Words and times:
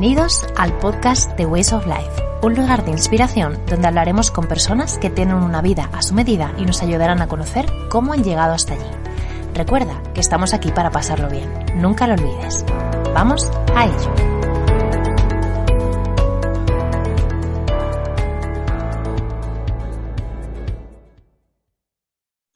Bienvenidos 0.00 0.46
al 0.56 0.72
podcast 0.78 1.36
The 1.36 1.44
Ways 1.44 1.74
of 1.74 1.84
Life, 1.86 2.22
un 2.40 2.54
lugar 2.54 2.86
de 2.86 2.90
inspiración 2.90 3.58
donde 3.66 3.86
hablaremos 3.86 4.30
con 4.30 4.48
personas 4.48 4.96
que 4.96 5.10
tienen 5.10 5.36
una 5.36 5.60
vida 5.60 5.90
a 5.92 6.00
su 6.00 6.14
medida 6.14 6.54
y 6.56 6.64
nos 6.64 6.82
ayudarán 6.82 7.20
a 7.20 7.28
conocer 7.28 7.66
cómo 7.90 8.14
han 8.14 8.24
llegado 8.24 8.54
hasta 8.54 8.72
allí. 8.72 8.90
Recuerda 9.52 10.02
que 10.14 10.20
estamos 10.20 10.54
aquí 10.54 10.72
para 10.72 10.90
pasarlo 10.90 11.28
bien, 11.28 11.50
nunca 11.76 12.06
lo 12.06 12.14
olvides. 12.14 12.64
Vamos 13.12 13.50
a 13.76 13.84
ello. 13.84 14.49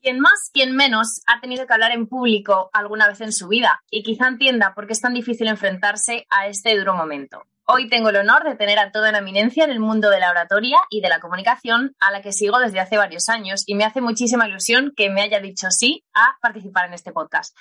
Quien 0.05 0.21
más, 0.21 0.51
quien 0.53 0.77
menos 0.77 1.23
ha 1.27 1.41
tenido 1.41 1.67
que 1.67 1.73
hablar 1.73 1.93
en 1.93 2.07
público 2.07 2.69
alguna 2.75 3.09
vez 3.09 3.23
en 3.23 3.33
su 3.33 3.49
vida 3.49 3.83
y 3.89 4.03
quizá 4.03 4.29
entienda 4.29 4.75
por 4.75 4.87
qué 4.87 4.93
es 4.93 5.01
tan 5.01 5.15
difícil 5.15 5.49
enfrentarse 5.49 6.27
a 6.29 6.47
este 6.47 6.77
duro 6.77 6.93
momento. 6.93 7.47
Hoy 7.65 7.89
tengo 7.89 8.11
el 8.11 8.17
honor 8.17 8.45
de 8.45 8.55
tener 8.55 8.79
a 8.79 8.93
toda 8.93 9.09
una 9.09 9.21
eminencia 9.21 9.65
en 9.65 9.71
el 9.71 9.81
mundo 9.81 10.11
de 10.11 10.21
la 10.21 10.31
oratoria 10.31 10.77
y 10.91 11.01
de 11.01 11.09
la 11.09 11.21
comunicación, 11.21 11.97
a 12.01 12.11
la 12.11 12.21
que 12.21 12.33
sigo 12.33 12.59
desde 12.59 12.81
hace 12.81 12.99
varios 12.99 13.31
años 13.31 13.63
y 13.65 13.77
me 13.77 13.85
hace 13.87 14.03
muchísima 14.03 14.47
ilusión 14.47 14.93
que 14.95 15.09
me 15.09 15.23
haya 15.23 15.41
dicho 15.41 15.71
sí 15.71 16.05
a 16.13 16.37
participar 16.43 16.85
en 16.89 16.93
este 16.93 17.13
podcast. 17.13 17.57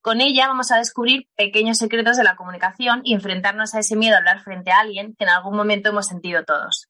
Con 0.00 0.20
ella 0.20 0.46
vamos 0.46 0.70
a 0.70 0.78
descubrir 0.78 1.26
pequeños 1.34 1.78
secretos 1.78 2.16
de 2.16 2.22
la 2.22 2.36
comunicación 2.36 3.00
y 3.02 3.12
enfrentarnos 3.12 3.74
a 3.74 3.80
ese 3.80 3.96
miedo 3.96 4.14
a 4.14 4.18
hablar 4.18 4.44
frente 4.44 4.70
a 4.70 4.78
alguien 4.78 5.16
que 5.18 5.24
en 5.24 5.30
algún 5.30 5.56
momento 5.56 5.88
hemos 5.88 6.06
sentido 6.06 6.44
todos. 6.44 6.88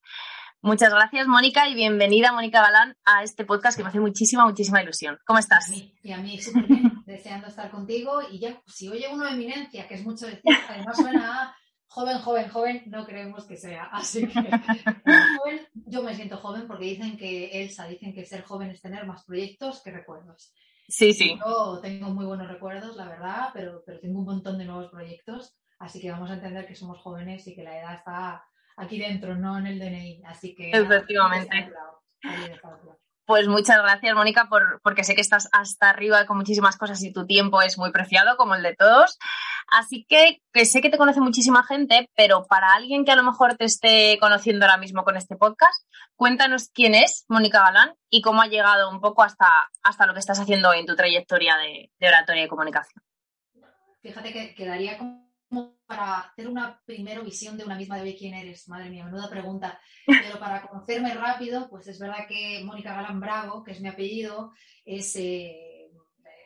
Muchas 0.61 0.93
gracias, 0.93 1.29
Mónica, 1.29 1.69
y 1.69 1.75
bienvenida, 1.77 2.33
Mónica 2.33 2.61
Galán, 2.61 2.97
a 3.05 3.23
este 3.23 3.45
podcast 3.45 3.77
que 3.77 3.85
me 3.85 3.91
hace 3.91 4.01
muchísima, 4.01 4.45
muchísima 4.45 4.83
ilusión. 4.83 5.17
¿Cómo 5.25 5.39
estás? 5.39 5.71
Y 6.03 6.11
a 6.11 6.19
mí, 6.19 6.41
súper 6.43 6.67
bien, 6.67 6.93
deseando 7.07 7.47
estar 7.47 7.71
contigo. 7.71 8.21
Y 8.29 8.41
ya, 8.41 8.61
si 8.67 8.89
oye 8.89 9.07
uno 9.13 9.29
eminencia, 9.29 9.87
que 9.87 9.95
es 9.95 10.05
mucho 10.05 10.27
decir, 10.27 10.43
además 10.69 10.97
suena 10.97 11.43
a 11.43 11.57
joven, 11.87 12.19
joven, 12.19 12.49
joven, 12.49 12.83
no 12.87 13.07
creemos 13.07 13.45
que 13.47 13.57
sea. 13.57 13.85
Así 13.93 14.27
que, 14.27 14.35
joven, 14.35 15.69
yo 15.87 16.03
me 16.03 16.17
siento 16.17 16.39
joven 16.39 16.67
porque 16.67 16.87
dicen 16.87 17.17
que, 17.17 17.63
Elsa, 17.63 17.87
dicen 17.87 18.13
que 18.13 18.27
ser 18.27 18.43
joven 18.43 18.71
es 18.71 18.83
tener 18.83 19.07
más 19.07 19.25
proyectos 19.25 19.81
que 19.85 19.93
recuerdos. 19.93 20.53
Sí, 20.89 21.13
sí. 21.13 21.39
Yo 21.39 21.79
tengo 21.81 22.11
muy 22.11 22.27
buenos 22.27 22.49
recuerdos, 22.49 22.97
la 22.97 23.09
verdad, 23.09 23.51
pero, 23.55 23.85
pero 23.87 24.01
tengo 24.01 24.19
un 24.19 24.25
montón 24.25 24.59
de 24.59 24.65
nuevos 24.65 24.91
proyectos. 24.91 25.57
Así 25.79 26.01
que 26.01 26.11
vamos 26.11 26.31
a 26.31 26.35
entender 26.35 26.67
que 26.67 26.75
somos 26.75 26.99
jóvenes 26.99 27.47
y 27.47 27.55
que 27.55 27.63
la 27.63 27.79
edad 27.79 27.95
está 27.95 28.43
aquí 28.79 28.99
dentro, 28.99 29.37
no 29.37 29.59
en 29.59 29.67
el 29.67 29.79
DNI. 29.79 30.23
Así 30.27 30.55
que. 30.55 30.71
Efectivamente. 30.71 31.73
Pues 33.29 33.47
muchas 33.47 33.77
gracias, 33.83 34.15
Mónica, 34.15 34.47
por, 34.49 34.81
porque 34.83 35.05
sé 35.05 35.15
que 35.15 35.21
estás 35.21 35.51
hasta 35.53 35.91
arriba 35.91 36.25
con 36.25 36.39
muchísimas 36.39 36.79
cosas 36.79 37.03
y 37.03 37.13
tu 37.13 37.27
tiempo 37.27 37.61
es 37.61 37.77
muy 37.77 37.93
preciado, 37.93 38.39
como 38.39 38.55
el 38.55 38.63
de 38.63 38.75
todos. 38.75 39.19
Así 39.71 40.07
que, 40.09 40.41
que 40.51 40.65
sé 40.65 40.81
que 40.81 40.89
te 40.89 40.97
conoce 40.97 41.21
muchísima 41.21 41.63
gente, 41.63 42.09
pero 42.17 42.47
para 42.47 42.73
alguien 42.73 43.05
que 43.05 43.13
a 43.13 43.17
lo 43.17 43.23
mejor 43.23 43.55
te 43.57 43.67
esté 43.67 44.17
conociendo 44.19 44.65
ahora 44.65 44.79
mismo 44.79 45.05
con 45.05 45.19
este 45.19 45.37
podcast, 45.37 45.87
cuéntanos 46.17 46.71
quién 46.73 46.95
es 46.95 47.27
Mónica 47.29 47.61
Galán 47.61 47.93
y 48.09 48.23
cómo 48.23 48.41
ha 48.41 48.47
llegado 48.47 48.89
un 48.89 48.99
poco 48.99 49.23
hasta, 49.23 49.69
hasta 49.83 50.07
lo 50.07 50.15
que 50.15 50.21
estás 50.21 50.41
haciendo 50.41 50.73
en 50.73 50.87
tu 50.87 50.97
trayectoria 50.97 51.59
de, 51.59 51.91
de 51.99 52.09
oratoria 52.09 52.45
y 52.45 52.49
comunicación. 52.49 53.03
Fíjate 54.01 54.33
que 54.33 54.55
quedaría 54.55 54.97
como 54.97 55.28
para 55.87 56.21
hacer 56.21 56.49
una 56.49 56.81
primera 56.85 57.23
visión 57.23 57.57
de 57.57 57.65
una 57.65 57.77
misma 57.77 57.99
de 57.99 58.15
quién 58.17 58.35
eres. 58.35 58.69
Madre 58.69 58.91
mía, 58.91 59.05
menuda 59.05 59.31
pregunta. 59.31 59.81
Pero 60.07 60.39
para 60.39 60.67
conocerme 60.67 61.15
rápido, 61.15 61.69
pues 61.71 61.87
es 61.89 61.99
verdad 61.99 62.27
que 62.29 62.63
Mónica 62.65 62.95
Galán 62.95 63.21
Bravo, 63.21 63.65
que 63.65 63.73
es 63.73 63.81
mi 63.81 63.89
apellido, 63.89 64.53
es 64.85 65.17
eh, 65.17 65.91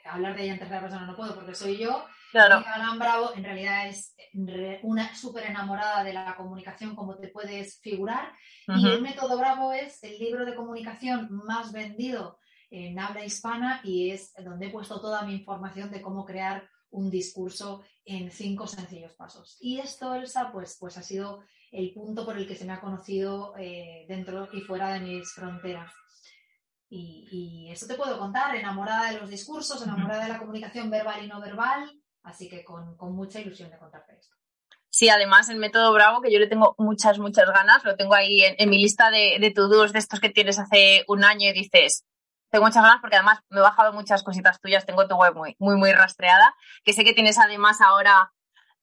hablar 0.05 0.37
de 0.37 0.45
ella 0.45 0.53
en 0.55 0.59
tercera 0.59 0.81
persona 0.81 1.07
no 1.07 1.17
puedo 1.17 1.35
porque 1.35 1.55
soy 1.55 1.79
yo. 1.79 2.05
Claro. 2.31 2.57
Mónica 2.57 2.79
Galán 2.79 2.99
Bravo 2.99 3.33
en 3.35 3.45
realidad 3.45 3.89
es 3.89 4.15
una 4.83 5.15
súper 5.15 5.47
enamorada 5.47 6.05
de 6.05 6.13
la 6.13 6.35
comunicación, 6.37 6.95
como 6.95 7.19
te 7.19 7.29
puedes 7.29 7.81
figurar. 7.81 8.33
Uh 8.69 8.73
-huh. 8.73 8.81
Y 8.81 8.93
el 8.93 9.03
método 9.03 9.37
Bravo 9.37 9.73
es 9.73 10.03
el 10.05 10.19
libro 10.19 10.47
de 10.47 10.55
comunicación 10.55 11.29
más 11.31 11.73
vendido 11.73 12.39
en 12.71 12.99
habla 12.99 13.25
hispana 13.25 13.81
y 13.85 14.11
es 14.11 14.33
donde 14.43 14.67
he 14.67 14.71
puesto 14.71 15.01
toda 15.01 15.23
mi 15.23 15.35
información 15.35 15.91
de 15.91 16.01
cómo 16.01 16.25
crear 16.25 16.67
un 16.93 17.11
discurso 17.11 17.83
en 18.05 18.31
cinco 18.31 18.67
sencillos 18.67 19.13
pasos. 19.15 19.59
Y 19.61 19.81
esto, 19.81 20.15
Elsa, 20.15 20.51
pues, 20.53 20.77
pues 20.79 20.97
ha 20.97 21.03
sido 21.03 21.43
el 21.73 21.93
punto 21.93 22.25
por 22.25 22.37
el 22.37 22.47
que 22.47 22.55
se 22.55 22.65
me 22.65 22.73
ha 22.73 22.81
conocido 22.81 23.55
eh, 23.59 24.05
dentro 24.09 24.49
y 24.53 24.61
fuera 24.61 24.93
de 24.93 25.01
mis 25.01 25.33
fronteras. 25.33 25.93
Y, 26.89 27.27
y, 27.31 27.73
eso 27.73 27.87
te 27.87 27.95
puedo 27.95 28.19
contar, 28.19 28.55
enamorada 28.55 29.11
de 29.11 29.19
los 29.19 29.31
discursos, 29.31 29.83
enamorada 29.83 30.25
de 30.25 30.29
la 30.29 30.39
comunicación 30.39 30.91
verbal 30.91 31.25
y 31.25 31.27
no 31.29 31.41
verbal, 31.41 31.91
así 32.23 32.51
que 32.51 32.63
con, 32.63 32.97
con 32.99 33.17
mucha 33.17 33.41
ilusión 33.41 33.71
de 33.71 33.79
contarte 33.79 34.15
esto. 34.15 34.37
Sí, 34.91 35.09
además 35.09 35.49
el 35.49 35.57
método 35.57 35.95
Bravo, 35.95 36.21
que 36.21 36.31
yo 36.31 36.39
le 36.39 36.49
tengo 36.49 36.75
muchas, 36.77 37.19
muchas 37.19 37.47
ganas, 37.49 37.83
lo 37.83 37.97
tengo 37.97 38.13
ahí 38.13 38.43
en, 38.43 38.57
en 38.59 38.69
mi 38.69 38.77
lista 38.77 39.11
de, 39.11 39.39
de 39.41 39.51
to-dos 39.51 39.95
de 39.95 40.01
estos 40.01 40.21
que 40.21 40.29
tienes 40.29 40.59
hace 40.59 41.05
un 41.09 41.25
año 41.25 41.49
y 41.49 41.55
dices, 41.55 42.05
tengo 42.53 42.67
muchas 42.67 42.83
ganas 42.83 43.01
porque 43.01 43.17
además 43.17 43.41
me 43.49 43.59
he 43.61 43.63
bajado 43.63 43.95
muchas 43.95 44.23
cositas 44.23 44.61
tuyas, 44.61 44.85
tengo 44.85 45.09
tu 45.09 45.17
web 45.17 45.35
muy, 45.35 45.57
muy, 45.59 45.77
muy 45.77 45.93
rastreada, 45.93 46.55
que 46.85 46.93
sé 46.93 47.03
que 47.03 47.15
tienes 47.15 47.39
además 47.39 47.81
ahora 47.81 48.31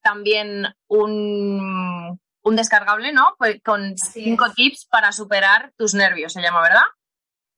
también 0.02 0.74
un, 0.88 2.20
un 2.42 2.56
descargable, 2.56 3.12
¿no? 3.12 3.36
Pues 3.38 3.62
con 3.62 3.92
Así 3.92 4.24
cinco 4.24 4.46
es. 4.46 4.54
tips 4.54 4.86
para 4.90 5.12
superar 5.12 5.72
tus 5.76 5.94
nervios, 5.94 6.32
se 6.32 6.42
llama, 6.42 6.62
¿verdad? 6.62 6.82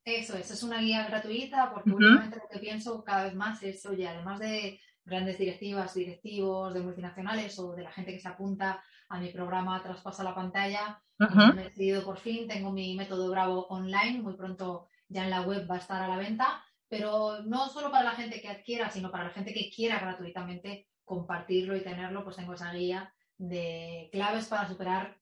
Eso 0.04 0.36
es, 0.36 0.50
es 0.50 0.62
una 0.62 0.80
guía 0.80 1.06
gratuita 1.06 1.70
porque 1.72 1.88
Ujú. 1.90 1.98
últimamente 1.98 2.36
lo 2.36 2.48
que 2.50 2.58
pienso 2.58 3.02
cada 3.02 3.24
vez 3.24 3.34
más 3.34 3.62
es, 3.62 3.86
oye, 3.86 4.06
además 4.06 4.38
de 4.38 4.78
grandes 5.04 5.38
directivas, 5.38 5.94
directivos 5.94 6.74
de 6.74 6.80
multinacionales 6.80 7.58
o 7.58 7.72
de 7.74 7.84
la 7.84 7.90
gente 7.90 8.12
que 8.12 8.20
se 8.20 8.28
apunta 8.28 8.82
a 9.08 9.18
mi 9.18 9.30
programa 9.30 9.82
Traspasa 9.82 10.24
la 10.24 10.34
pantalla, 10.34 11.00
pues 11.16 11.34
me 11.34 11.62
he 11.62 11.64
decidido 11.64 12.04
por 12.04 12.18
fin, 12.18 12.48
tengo 12.48 12.70
mi 12.70 12.96
método 12.96 13.30
Bravo 13.30 13.66
online, 13.68 14.20
muy 14.20 14.36
pronto 14.36 14.88
ya 15.12 15.24
en 15.24 15.30
la 15.30 15.42
web 15.42 15.68
va 15.70 15.76
a 15.76 15.78
estar 15.78 16.02
a 16.02 16.08
la 16.08 16.16
venta, 16.16 16.62
pero 16.88 17.42
no 17.44 17.68
solo 17.68 17.90
para 17.90 18.04
la 18.04 18.12
gente 18.12 18.40
que 18.40 18.48
adquiera, 18.48 18.90
sino 18.90 19.10
para 19.10 19.24
la 19.24 19.30
gente 19.30 19.54
que 19.54 19.70
quiera 19.70 19.98
gratuitamente 19.98 20.88
compartirlo 21.04 21.76
y 21.76 21.82
tenerlo, 21.82 22.24
pues 22.24 22.36
tengo 22.36 22.54
esa 22.54 22.72
guía 22.72 23.12
de 23.38 24.08
claves 24.12 24.46
para 24.46 24.68
superar 24.68 25.18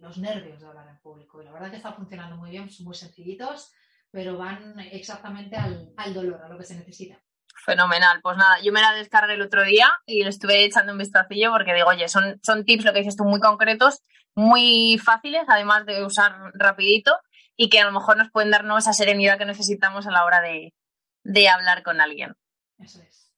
los 0.00 0.18
nervios 0.18 0.60
de 0.60 0.66
hablar 0.66 0.88
en 0.88 1.00
público. 1.00 1.40
Y 1.40 1.44
la 1.44 1.52
verdad 1.52 1.70
que 1.70 1.76
está 1.76 1.92
funcionando 1.92 2.36
muy 2.36 2.50
bien, 2.50 2.68
son 2.68 2.86
muy 2.86 2.94
sencillitos, 2.94 3.72
pero 4.10 4.36
van 4.36 4.78
exactamente 4.80 5.56
al, 5.56 6.14
dolor, 6.14 6.42
a 6.42 6.48
lo 6.48 6.58
que 6.58 6.64
se 6.64 6.76
necesita. 6.76 7.18
Fenomenal, 7.64 8.20
pues 8.22 8.36
nada, 8.36 8.56
yo 8.62 8.72
me 8.72 8.82
la 8.82 8.92
descargué 8.92 9.34
el 9.34 9.42
otro 9.42 9.64
día 9.64 9.90
y 10.06 10.22
le 10.22 10.28
estuve 10.28 10.64
echando 10.64 10.92
un 10.92 10.98
vistacillo 10.98 11.50
porque 11.50 11.72
digo, 11.72 11.88
oye, 11.88 12.08
son, 12.08 12.38
son 12.42 12.64
tips, 12.64 12.84
lo 12.84 12.92
que 12.92 12.98
dices 12.98 13.16
tú, 13.16 13.24
muy 13.24 13.40
concretos, 13.40 14.02
muy 14.34 14.98
fáciles, 14.98 15.44
además 15.48 15.86
de 15.86 16.04
usar 16.04 16.50
rapidito 16.54 17.12
y 17.56 17.68
que 17.68 17.80
a 17.80 17.84
lo 17.84 17.92
mejor 17.92 18.16
nos 18.16 18.30
pueden 18.30 18.50
darnos 18.50 18.84
esa 18.84 18.92
serenidad 18.92 19.38
que 19.38 19.46
necesitamos 19.46 20.06
a 20.06 20.10
la 20.10 20.24
hora 20.24 20.40
de, 20.40 20.74
de 21.24 21.48
hablar 21.48 21.82
con 21.82 22.00
alguien. 22.00 22.34
Eso 22.78 23.00
es. 23.02 23.32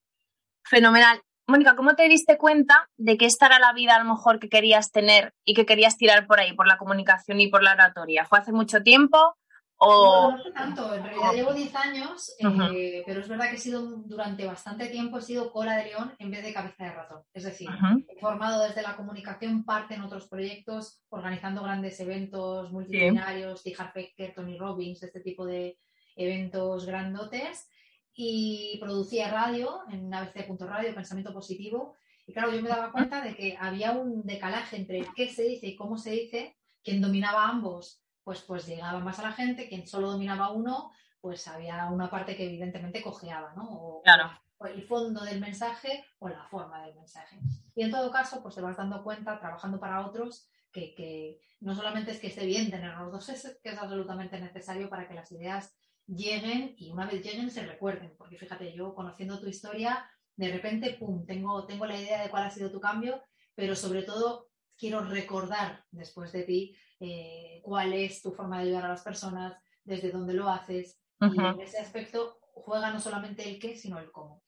Fenomenal. 0.64 1.22
Mónica, 1.48 1.76
¿cómo 1.76 1.94
te 1.94 2.08
diste 2.08 2.38
cuenta 2.38 2.88
de 2.96 3.16
que 3.16 3.26
esta 3.26 3.46
era 3.46 3.60
la 3.60 3.72
vida 3.72 3.94
a 3.94 4.02
lo 4.02 4.10
mejor 4.12 4.40
que 4.40 4.48
querías 4.48 4.90
tener 4.90 5.32
y 5.44 5.54
que 5.54 5.64
querías 5.64 5.96
tirar 5.96 6.26
por 6.26 6.40
ahí, 6.40 6.52
por 6.54 6.66
la 6.66 6.76
comunicación 6.76 7.40
y 7.40 7.48
por 7.48 7.62
la 7.62 7.72
oratoria? 7.72 8.24
¿Fue 8.24 8.38
hace 8.38 8.50
mucho 8.50 8.82
tiempo 8.82 9.36
o...? 9.78 10.31
No, 10.32 10.38
no 10.38 10.52
tanto, 10.52 10.94
en 10.94 11.05
realidad 11.05 11.32
llevo 11.32 11.52
10 11.52 11.75
años, 11.75 12.34
eh, 12.38 12.46
Ujú. 12.46 13.05
pero 13.06 13.20
es 13.20 13.28
verdad 13.28 13.50
que 13.50 13.56
he 13.56 13.58
sido 13.58 13.82
durante 14.05 14.46
bastante 14.46 14.88
tiempo 14.88 15.19
he 15.19 15.23
sido 15.23 15.52
cola 15.52 15.76
de 15.76 15.87
león 15.87 16.14
en 16.19 16.31
vez 16.31 16.43
de 16.43 16.52
cabeza 16.52 16.84
de 16.84 16.93
ratón. 16.93 17.23
Es 17.32 17.44
decir, 17.44 17.69
Ujú. 17.69 18.05
he 18.08 18.19
formado 18.20 18.62
desde 18.62 18.82
la 18.82 18.96
comunicación 18.96 19.64
parte 19.64 19.94
en 19.94 20.02
otros 20.02 20.28
proyectos, 20.28 21.02
organizando 21.08 21.62
grandes 21.62 21.99
eventos 22.00 22.73
multitudinarios, 22.73 23.62
T. 23.62 23.75
Harv 23.76 23.96
Eker, 23.96 24.34
Tony 24.34 24.56
Robbins, 24.56 25.02
este 25.02 25.20
tipo 25.20 25.44
de 25.44 25.79
eventos 26.17 26.87
grandotes, 26.87 27.69
y 28.14 28.79
producía 28.81 29.31
radio 29.31 29.81
en 29.90 30.12
abc.radio, 30.12 30.94
Pensamiento 30.94 31.34
Positivo, 31.34 31.94
y 32.26 32.32
claro, 32.32 32.50
yo 32.50 32.62
me 32.62 32.70
daba 32.70 32.90
cuenta 32.90 33.20
de 33.20 33.37
que 33.37 33.56
había 33.61 33.93
un 33.93 34.25
decalaje 34.25 34.76
entre 34.76 35.06
qué 35.14 35.29
se 35.29 35.43
dice 35.43 35.67
y 35.67 35.76
cómo 35.76 35.99
se 35.99 36.11
dice, 36.12 36.56
quien 36.82 37.00
dominaba 37.00 37.46
ambos 37.46 38.02
pues, 38.26 38.43
pues 38.43 38.67
llegaba 38.67 38.99
más 38.99 39.20
a 39.20 39.23
la 39.23 39.32
gente, 39.32 39.69
quien 39.69 39.87
solo 39.87 40.11
dominaba 40.11 40.50
uno, 40.50 40.90
pues 41.20 41.46
había 41.46 41.87
una 41.87 42.11
parte 42.11 42.37
que 42.37 42.46
evidentemente 42.46 43.00
cojeaba, 43.00 43.55
¿no? 43.55 44.00
claro. 44.02 44.32
o 44.58 44.67
el 44.67 44.82
fondo 44.82 45.23
del 45.23 45.40
mensaje 45.40 46.05
o 46.19 46.28
la 46.28 46.43
forma 46.46 46.84
del 46.84 46.96
mensaje. 46.96 47.38
Y 47.76 47.84
en 47.84 47.93
todo 47.93 48.11
caso, 48.11 48.43
pues 48.43 48.56
te 48.56 48.61
vas 48.61 48.76
dando 48.76 49.05
cuenta, 49.05 49.38
trabajando 49.38 49.78
para 49.78 50.05
otros, 50.05 50.50
que, 50.73 50.93
que 50.96 51.38
no 51.61 51.76
solamente 51.76 52.11
es 52.11 52.19
que 52.19 52.26
esté 52.26 52.44
bien 52.46 52.69
tener 52.69 52.96
los 52.96 53.12
dos, 53.12 53.28
es 53.28 53.61
que 53.62 53.69
es 53.69 53.78
absolutamente 53.78 54.40
necesario 54.40 54.90
para 54.90 55.06
que 55.06 55.14
las 55.14 55.31
ideas 55.31 55.76
lleguen 56.08 56.75
y 56.79 56.90
una 56.90 57.06
vez 57.06 57.22
lleguen 57.22 57.49
se 57.49 57.64
recuerden. 57.64 58.12
Porque 58.19 58.38
fíjate, 58.38 58.72
yo 58.72 58.93
conociendo 58.93 59.38
tu 59.38 59.46
historia, 59.46 60.05
de 60.34 60.50
repente, 60.50 60.96
pum, 60.99 61.25
tengo, 61.25 61.64
tengo 61.64 61.87
la 61.87 61.96
idea 61.96 62.25
de 62.25 62.31
cuál 62.31 62.43
ha 62.43 62.50
sido 62.50 62.72
tu 62.72 62.81
cambio, 62.81 63.22
pero 63.55 63.76
sobre 63.76 64.02
todo 64.02 64.49
quiero 64.76 65.02
recordar 65.02 65.84
después 65.93 66.32
de 66.32 66.43
ti 66.43 66.76
eh, 67.00 67.60
cuál 67.62 67.93
es 67.93 68.22
tu 68.22 68.32
forma 68.32 68.58
de 68.58 68.64
ayudar 68.64 68.87
a 68.87 68.88
las 68.88 69.02
personas, 69.02 69.54
desde 69.84 70.10
dónde 70.10 70.34
lo 70.34 70.48
haces. 70.48 71.00
Y 71.20 71.40
en 71.40 71.60
ese 71.60 71.78
aspecto 71.78 72.38
juega 72.40 72.90
no 72.90 73.00
solamente 73.00 73.48
el 73.48 73.58
qué, 73.58 73.76
sino 73.76 73.98
el 73.98 74.10
cómo. 74.10 74.43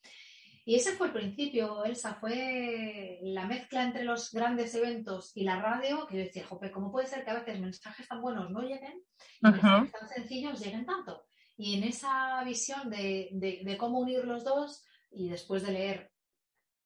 Y 0.69 0.75
ese 0.75 0.93
fue 0.97 1.07
el 1.07 1.15
principio, 1.15 1.83
Elsa, 1.85 2.17
fue 2.17 3.21
la 3.23 3.47
mezcla 3.47 3.85
entre 3.85 4.05
los 4.05 4.31
grandes 4.33 4.75
eventos 4.75 5.35
y 5.35 5.45
la 5.45 5.63
radio, 5.63 6.07
que 6.07 6.19
yo 6.19 6.25
decía, 6.25 6.47
jope, 6.47 6.71
¿cómo 6.71 6.93
puede 6.93 7.07
ser 7.07 7.25
que 7.25 7.31
a 7.31 7.39
veces 7.39 7.59
mensajes 7.59 8.07
tan 8.07 8.21
buenos 8.21 8.51
no 8.51 8.61
lleguen 8.61 9.03
y 9.41 9.49
mensajes 9.49 9.93
tan 9.93 10.09
sencillos 10.11 10.61
lleguen 10.61 10.85
tanto? 10.85 11.25
Y 11.57 11.79
en 11.79 11.85
esa 11.85 12.45
visión 12.45 12.91
de, 12.91 13.77
cómo 13.81 13.99
unir 14.01 14.27
los 14.27 14.45
dos 14.45 14.85
y 15.11 15.31
después 15.31 15.63
de 15.63 15.73
leer 15.73 16.13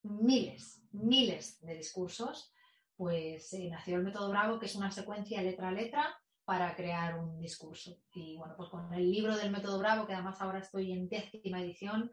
miles, 0.05 0.81
miles 0.93 1.61
de 1.63 1.75
discursos, 1.75 2.52
pues 3.03 3.53
eh, 3.55 3.69
nació 3.69 3.97
el 3.97 4.05
método 4.05 4.31
Bravo, 4.31 4.61
que 4.61 4.67
es 4.67 4.77
una 4.77 4.93
secuencia 4.93 5.43
letra 5.43 5.71
a 5.71 5.73
letra 5.73 6.17
para 6.45 6.77
crear 6.77 7.19
un 7.19 7.41
discurso. 7.41 7.99
Y 8.15 8.37
bueno, 8.37 8.55
pues 8.57 8.69
con 8.69 8.95
el 8.95 9.11
libro 9.11 9.37
del 9.37 9.51
método 9.51 9.81
Bravo, 9.81 10.07
que 10.07 10.15
además 10.15 10.41
ahora 10.41 10.61
estoy 10.61 10.93
en 10.93 11.09
décima 11.09 11.61
edición, 11.61 12.13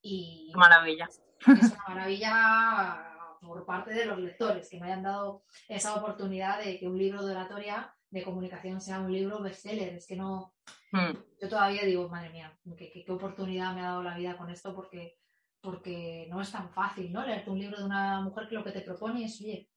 y 0.00 0.50
maravilla. 0.56 1.10
Es 1.46 1.72
una 1.72 1.84
maravilla 1.88 3.38
por 3.42 3.66
parte 3.66 3.92
de 3.92 4.06
los 4.06 4.18
lectores 4.18 4.70
que 4.70 4.80
me 4.80 4.86
hayan 4.86 5.02
dado 5.02 5.44
esa 5.68 5.94
oportunidad 5.94 6.64
de 6.64 6.78
que 6.78 6.88
un 6.88 6.96
libro 6.96 7.22
de 7.22 7.32
oratoria 7.32 7.94
de 8.08 8.22
comunicación 8.22 8.80
sea 8.80 9.00
un 9.00 9.12
libro 9.12 9.42
bestseller. 9.42 9.92
Es 9.92 10.06
que 10.06 10.16
no, 10.16 10.54
hmm. 10.92 11.12
yo 11.38 11.48
todavía 11.50 11.84
digo, 11.84 12.08
madre 12.08 12.30
mía, 12.30 12.58
qué, 12.78 13.04
oportunidad 13.10 13.74
me 13.74 13.82
ha 13.82 13.90
dado 13.90 14.02
la 14.02 14.16
vida 14.16 14.38
con 14.38 14.48
esto 14.48 14.74
porque, 14.74 15.18
porque 15.60 16.28
no 16.30 16.40
es 16.40 16.50
tan 16.50 16.70
fácil, 16.70 17.12
¿no? 17.12 17.26
Leerte 17.26 17.50
un 17.50 17.58
libro 17.58 17.76
de 17.76 17.84
una 17.84 18.22
mujer 18.22 18.48
que 18.48 18.54
lo 18.54 18.64
que 18.64 18.72
te 18.72 18.80
propone 18.80 19.26
es, 19.26 19.38
oye, 19.42 19.68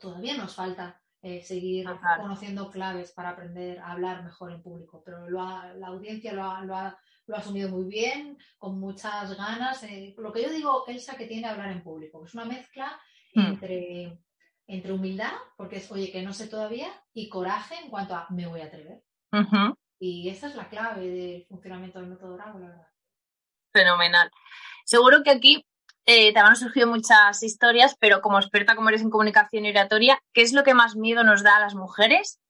todavía 0.00 0.36
nos 0.36 0.54
falta 0.54 1.00
eh, 1.22 1.42
seguir 1.42 1.86
conociendo 2.20 2.70
claves 2.70 3.12
para 3.12 3.30
aprender 3.30 3.78
a 3.78 3.92
hablar 3.92 4.22
mejor 4.22 4.52
en 4.52 4.62
público, 4.62 5.02
pero 5.04 5.28
la 5.30 5.86
audiencia 5.86 6.32
lo 6.32 6.44
ha, 6.44 6.60
lo 6.64 6.76
ha 6.76 6.98
lo 7.26 7.36
ha 7.36 7.38
asumido 7.38 7.68
muy 7.68 7.84
bien, 7.84 8.38
con 8.58 8.78
muchas 8.78 9.36
ganas. 9.36 9.82
Eh, 9.84 10.14
lo 10.18 10.32
que 10.32 10.42
yo 10.42 10.50
digo, 10.50 10.84
Elsa, 10.86 11.16
que 11.16 11.26
tiene 11.26 11.48
hablar 11.48 11.70
en 11.70 11.82
público, 11.82 12.24
es 12.24 12.34
una 12.34 12.44
mezcla 12.44 13.00
hmm. 13.34 13.40
entre, 13.40 14.18
entre 14.66 14.92
humildad, 14.92 15.32
porque 15.56 15.76
es, 15.76 15.90
oye, 15.90 16.10
que 16.10 16.22
no 16.22 16.32
sé 16.32 16.48
todavía, 16.48 16.88
y 17.12 17.28
coraje 17.28 17.76
en 17.82 17.90
cuanto 17.90 18.14
a 18.14 18.26
me 18.30 18.46
voy 18.46 18.60
a 18.60 18.66
atrever. 18.66 19.02
Y 19.98 20.28
esa 20.28 20.48
es 20.48 20.54
la 20.54 20.68
clave 20.68 21.08
del 21.08 21.46
funcionamiento 21.46 21.98
del 21.98 22.08
método 22.08 22.34
Bravo, 22.34 22.58
la 22.58 22.68
verdad. 22.68 22.88
Fenomenal. 23.72 24.30
Seguro 24.84 25.22
que 25.24 25.30
aquí 25.30 25.66
eh, 26.06 26.32
te 26.32 26.38
han 26.38 26.56
surgido 26.56 26.86
muchas 26.86 27.42
historias, 27.42 27.96
pero 27.98 28.20
como 28.20 28.38
experta 28.38 28.76
como 28.76 28.88
eres 28.90 29.02
en 29.02 29.10
comunicación 29.10 29.66
oratoria, 29.66 30.20
¿qué 30.32 30.42
es 30.42 30.52
lo 30.52 30.62
que 30.62 30.74
más 30.74 30.96
miedo 30.96 31.24
nos 31.24 31.42
da 31.42 31.56
a 31.56 31.60
las 31.60 31.74
mujeres 31.74 32.40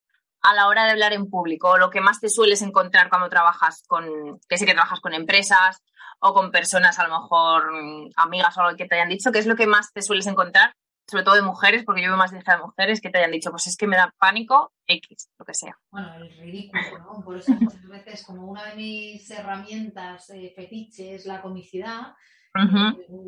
a 0.45 0.53
la 0.53 0.69
hora 0.69 0.85
de 0.85 0.91
hablar 0.91 1.15
en 1.15 1.31
público 1.31 1.71
o 1.71 1.79
lo 1.79 1.89
que 1.89 2.03
más 2.03 2.21
te 2.21 2.29
sueles 2.29 2.61
encontrar 2.61 3.09
cuando 3.09 3.31
trabajas 3.31 3.83
con, 3.87 4.39
que 4.47 4.59
sé 4.59 4.67
que 4.67 4.75
trabajas 4.75 5.01
con 5.01 5.15
empresas 5.15 5.83
o 6.21 6.35
con 6.35 6.51
personas 6.51 6.99
a 6.99 7.09
lo 7.09 7.21
mejor 7.21 7.73
mm, 7.73 8.11
amigas 8.17 8.57
o 8.57 8.61
algo 8.61 8.77
que 8.77 8.87
te 8.87 8.97
hayan 8.97 9.09
dicho, 9.09 9.33
¿qué 9.33 9.39
es 9.39 9.47
lo 9.47 9.57
que 9.57 9.67
más 9.67 9.93
te 9.93 10.03
sueles 10.03 10.27
encontrar? 10.27 10.75
Sobre 11.07 11.25
todo 11.25 11.35
de 11.35 11.43
mujeres, 11.43 11.85
porque 11.85 12.03
yo 12.03 12.09
veo 12.09 12.17
más 12.17 12.31
dirigida 12.31 12.57
de 12.57 12.63
mujeres 12.63 13.01
que 13.01 13.11
te 13.11 13.19
hayan 13.19 13.31
dicho, 13.31 13.51
pues 13.51 13.67
es 13.67 13.77
que 13.77 13.87
me 13.87 13.97
da 13.97 14.15
pánico 14.19 14.73
X, 14.87 15.31
lo 15.39 15.45
que 15.45 15.55
sea. 15.55 15.79
Bueno, 15.91 16.15
el 16.15 16.31
ridículo, 16.39 16.99
¿no? 16.99 17.25
Por 17.25 17.39
eso 17.39 17.53
muchas 17.53 17.87
veces, 17.89 18.25
como 18.25 18.47
una 18.47 18.67
de 18.67 18.77
mis 18.77 19.31
herramientas 19.31 20.31
eh, 20.31 20.53
fetiche 20.55 21.15
es 21.15 21.27
la 21.27 21.43
comicidad, 21.43 22.15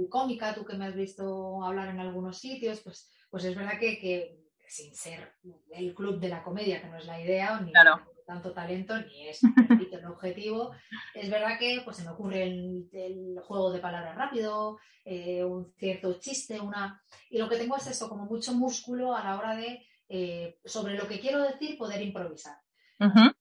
cómica, 0.08 0.54
tú 0.54 0.64
que 0.64 0.76
me 0.76 0.86
has 0.86 0.94
visto 0.94 1.62
hablar 1.64 1.88
en 1.88 2.00
algunos 2.00 2.38
sitios, 2.38 2.80
pues, 2.80 3.10
pues 3.30 3.44
es 3.44 3.56
verdad 3.56 3.78
que, 3.78 3.98
que 3.98 4.38
sin 4.68 4.94
ser 4.94 5.34
el 5.72 5.94
club 5.94 6.20
de 6.20 6.28
la 6.28 6.42
comedia, 6.42 6.80
que 6.80 6.88
no 6.88 6.96
es 6.96 7.06
la 7.06 7.20
idea, 7.20 7.60
ni 7.60 7.72
tanto 8.26 8.52
talento, 8.52 8.98
ni 9.02 9.28
es 9.28 9.40
el 9.92 10.04
objetivo, 10.06 10.72
es 11.14 11.30
verdad 11.30 11.58
que 11.58 11.80
pues, 11.84 11.96
se 11.96 12.04
me 12.04 12.10
ocurre 12.10 12.42
el, 12.42 13.38
juego 13.44 13.72
de 13.72 13.78
palabras 13.78 14.16
rápido, 14.16 14.78
eh, 15.04 15.44
un 15.44 15.72
cierto 15.78 16.18
chiste, 16.18 16.58
una... 16.60 17.00
Y 17.30 17.38
lo 17.38 17.48
que 17.48 17.56
tengo 17.56 17.76
es 17.76 17.86
eso, 17.86 18.08
como 18.08 18.24
mucho 18.24 18.52
músculo 18.52 19.14
a 19.14 19.22
la 19.22 19.38
hora 19.38 19.54
de, 19.54 19.86
eh, 20.08 20.58
sobre 20.64 20.96
lo 20.96 21.06
que 21.06 21.20
quiero 21.20 21.40
decir, 21.42 21.78
poder 21.78 22.02
improvisar. 22.02 22.56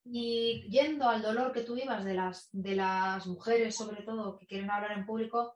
Y 0.04 0.68
yendo 0.70 1.08
al 1.08 1.22
dolor 1.22 1.54
que 1.54 1.62
tú 1.62 1.78
ibas 1.78 2.04
de 2.04 2.14
las, 2.14 2.50
de 2.52 2.76
las 2.76 3.26
mujeres, 3.26 3.74
sobre 3.74 4.04
todo, 4.04 4.38
que 4.38 4.46
quieren 4.46 4.70
hablar 4.70 4.92
en 4.92 5.06
público, 5.06 5.56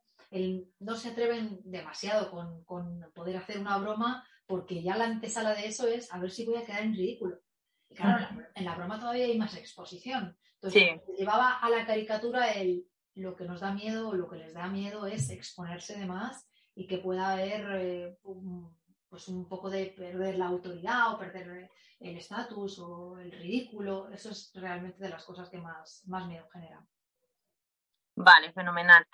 no 0.79 0.95
se 0.95 1.09
atreven 1.09 1.59
demasiado 1.63 2.29
con, 2.29 2.63
con, 2.63 3.11
poder 3.13 3.37
hacer 3.37 3.59
una 3.59 3.77
broma 3.77 4.27
porque 4.45 4.81
ya 4.83 4.95
la 4.95 5.05
antesala 5.05 5.53
de 5.53 5.67
eso 5.67 5.87
es 5.87 6.11
a 6.13 6.19
ver 6.19 6.31
si 6.31 6.45
voy 6.45 6.57
a 6.57 6.65
quedar 6.65 6.83
en 6.83 6.95
ridículo. 6.95 7.39
Y 7.89 7.95
claro, 7.95 8.27
en 8.53 8.65
la 8.65 8.75
broma 8.75 8.99
todavía 8.99 9.25
hay 9.25 9.37
más 9.37 9.55
exposición. 9.55 10.37
Entonces, 10.55 11.01
llevaba 11.17 11.57
a 11.59 11.69
la 11.69 11.85
caricatura 11.85 12.51
el 12.51 12.85
lo 13.15 13.35
que 13.35 13.45
nos 13.45 13.61
da 13.61 13.73
miedo, 13.73 14.13
lo 14.13 14.29
que 14.29 14.37
les 14.37 14.53
da 14.53 14.67
miedo 14.67 15.05
es 15.05 15.29
exponerse 15.29 15.97
de 15.97 16.05
más 16.05 16.47
y 16.73 16.87
que 16.87 16.99
pueda 16.99 17.33
haber 17.33 17.65
eh, 17.81 18.17
un, 18.23 18.77
pues 19.09 19.27
un 19.27 19.47
poco 19.47 19.69
de 19.69 19.87
perder 19.87 20.37
la 20.37 20.47
autoridad 20.47 21.13
o 21.13 21.19
perder 21.19 21.69
el 21.99 22.17
estatus 22.17 22.79
o 22.79 23.19
el 23.19 23.31
ridículo. 23.31 24.09
Eso 24.09 24.29
es 24.29 24.51
realmente 24.55 25.03
de 25.03 25.09
las 25.09 25.25
cosas 25.25 25.49
que 25.49 25.57
más, 25.57 26.03
más 26.07 26.27
miedo 26.27 26.47
generan. 26.51 26.87
Vale, 28.15 28.53
fenomenal. 28.53 29.05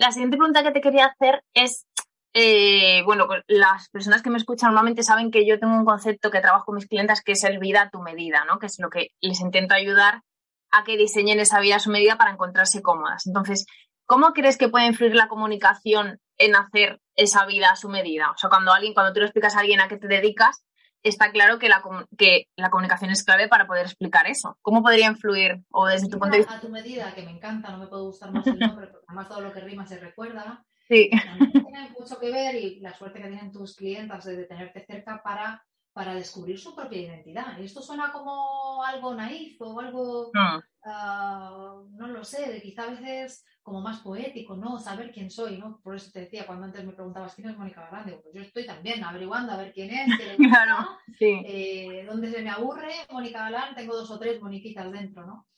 La 0.00 0.12
siguiente 0.12 0.38
pregunta 0.38 0.62
que 0.62 0.70
te 0.70 0.80
quería 0.80 1.04
hacer 1.04 1.44
es 1.52 1.86
eh, 2.32 3.02
bueno, 3.04 3.26
pues 3.26 3.42
las 3.48 3.90
personas 3.90 4.22
que 4.22 4.30
me 4.30 4.38
escuchan 4.38 4.70
normalmente 4.70 5.02
saben 5.02 5.30
que 5.30 5.46
yo 5.46 5.58
tengo 5.58 5.74
un 5.74 5.84
concepto 5.84 6.30
que 6.30 6.40
trabajo 6.40 6.64
con 6.64 6.76
mis 6.76 6.86
clientes 6.86 7.22
que 7.22 7.32
es 7.32 7.44
el 7.44 7.58
vida 7.58 7.82
a 7.82 7.90
tu 7.90 8.00
medida, 8.00 8.46
¿no? 8.46 8.58
Que 8.58 8.66
es 8.66 8.78
lo 8.78 8.88
que 8.88 9.08
les 9.20 9.40
intento 9.42 9.74
ayudar 9.74 10.22
a 10.70 10.84
que 10.84 10.96
diseñen 10.96 11.38
esa 11.38 11.60
vida 11.60 11.76
a 11.76 11.80
su 11.80 11.90
medida 11.90 12.16
para 12.16 12.30
encontrarse 12.30 12.80
cómodas. 12.80 13.26
Entonces, 13.26 13.66
¿cómo 14.06 14.32
crees 14.32 14.56
que 14.56 14.70
puede 14.70 14.86
influir 14.86 15.14
la 15.14 15.28
comunicación 15.28 16.18
en 16.38 16.56
hacer 16.56 16.98
esa 17.14 17.44
vida 17.44 17.68
a 17.68 17.76
su 17.76 17.90
medida? 17.90 18.30
O 18.30 18.38
sea, 18.38 18.48
cuando 18.48 18.72
alguien, 18.72 18.94
cuando 18.94 19.12
tú 19.12 19.20
le 19.20 19.26
explicas 19.26 19.54
a 19.54 19.60
alguien 19.60 19.82
a 19.82 19.88
qué 19.88 19.98
te 19.98 20.08
dedicas, 20.08 20.64
está 21.02 21.30
claro 21.30 21.58
que 21.58 21.68
la, 21.68 21.82
que 22.16 22.48
la 22.56 22.70
comunicación 22.70 23.10
es 23.10 23.24
clave 23.24 23.48
para 23.48 23.66
poder 23.66 23.86
explicar 23.86 24.26
eso. 24.26 24.56
¿Cómo 24.62 24.82
podría 24.82 25.06
influir? 25.06 25.62
O 25.70 25.86
desde 25.86 26.08
tu 26.08 26.18
punto 26.18 26.32
de 26.32 26.38
vista. 26.38 26.56
A 26.56 26.60
tu 26.60 26.68
medida, 26.68 27.14
que 27.14 27.22
me 27.22 27.30
encanta, 27.30 27.70
no 27.70 27.78
me 27.78 27.86
puede 27.86 28.02
gustar 28.02 28.32
más 28.32 28.46
el 28.46 28.58
nombre, 28.58 28.88
porque 28.88 29.04
además 29.08 29.28
todo 29.28 29.40
lo 29.40 29.52
que 29.52 29.60
rima 29.60 29.86
se 29.86 29.98
recuerda. 29.98 30.64
Sí. 30.88 31.08
Tiene 31.52 31.90
mucho 31.98 32.18
que 32.18 32.30
ver 32.30 32.56
y 32.56 32.80
la 32.80 32.92
suerte 32.92 33.22
que 33.22 33.28
tienen 33.28 33.52
tus 33.52 33.76
clientes 33.76 34.24
de 34.24 34.44
tenerte 34.44 34.84
cerca 34.84 35.22
para, 35.22 35.64
para 36.00 36.14
descubrir 36.14 36.58
su 36.58 36.74
propia 36.74 37.02
identidad. 37.02 37.58
Y 37.58 37.64
esto 37.64 37.82
suena 37.82 38.10
como 38.10 38.82
algo 38.82 39.14
naif 39.14 39.60
o 39.60 39.78
algo, 39.78 40.30
no, 40.32 40.64
ah, 40.86 41.82
no 41.90 42.06
lo 42.06 42.24
sé, 42.24 42.58
quizá 42.62 42.84
a 42.84 42.90
veces 42.92 43.44
como 43.62 43.82
más 43.82 44.00
poético, 44.00 44.56
¿no? 44.56 44.78
Saber 44.78 45.12
quién 45.12 45.30
soy, 45.30 45.58
¿no? 45.58 45.78
Por 45.82 45.96
eso 45.96 46.10
te 46.10 46.20
decía, 46.20 46.46
cuando 46.46 46.64
antes 46.64 46.86
me 46.86 46.94
preguntabas 46.94 47.34
quién 47.34 47.50
es 47.50 47.58
Mónica 47.58 47.86
Grande, 47.90 48.18
pues 48.22 48.34
yo 48.34 48.40
estoy 48.40 48.64
también 48.64 49.04
averiguando 49.04 49.52
a 49.52 49.58
ver 49.58 49.74
quién 49.74 49.90
es, 49.90 50.08
claro, 50.38 50.88
sí. 51.18 51.42
eh, 51.44 52.06
dónde 52.08 52.30
se 52.30 52.40
me 52.40 52.48
aburre, 52.48 52.94
Mónica 53.10 53.40
Galán, 53.40 53.74
tengo 53.74 53.94
dos 53.94 54.10
o 54.10 54.18
tres 54.18 54.40
moniquitas 54.40 54.90
dentro, 54.90 55.26
¿no? 55.26 55.48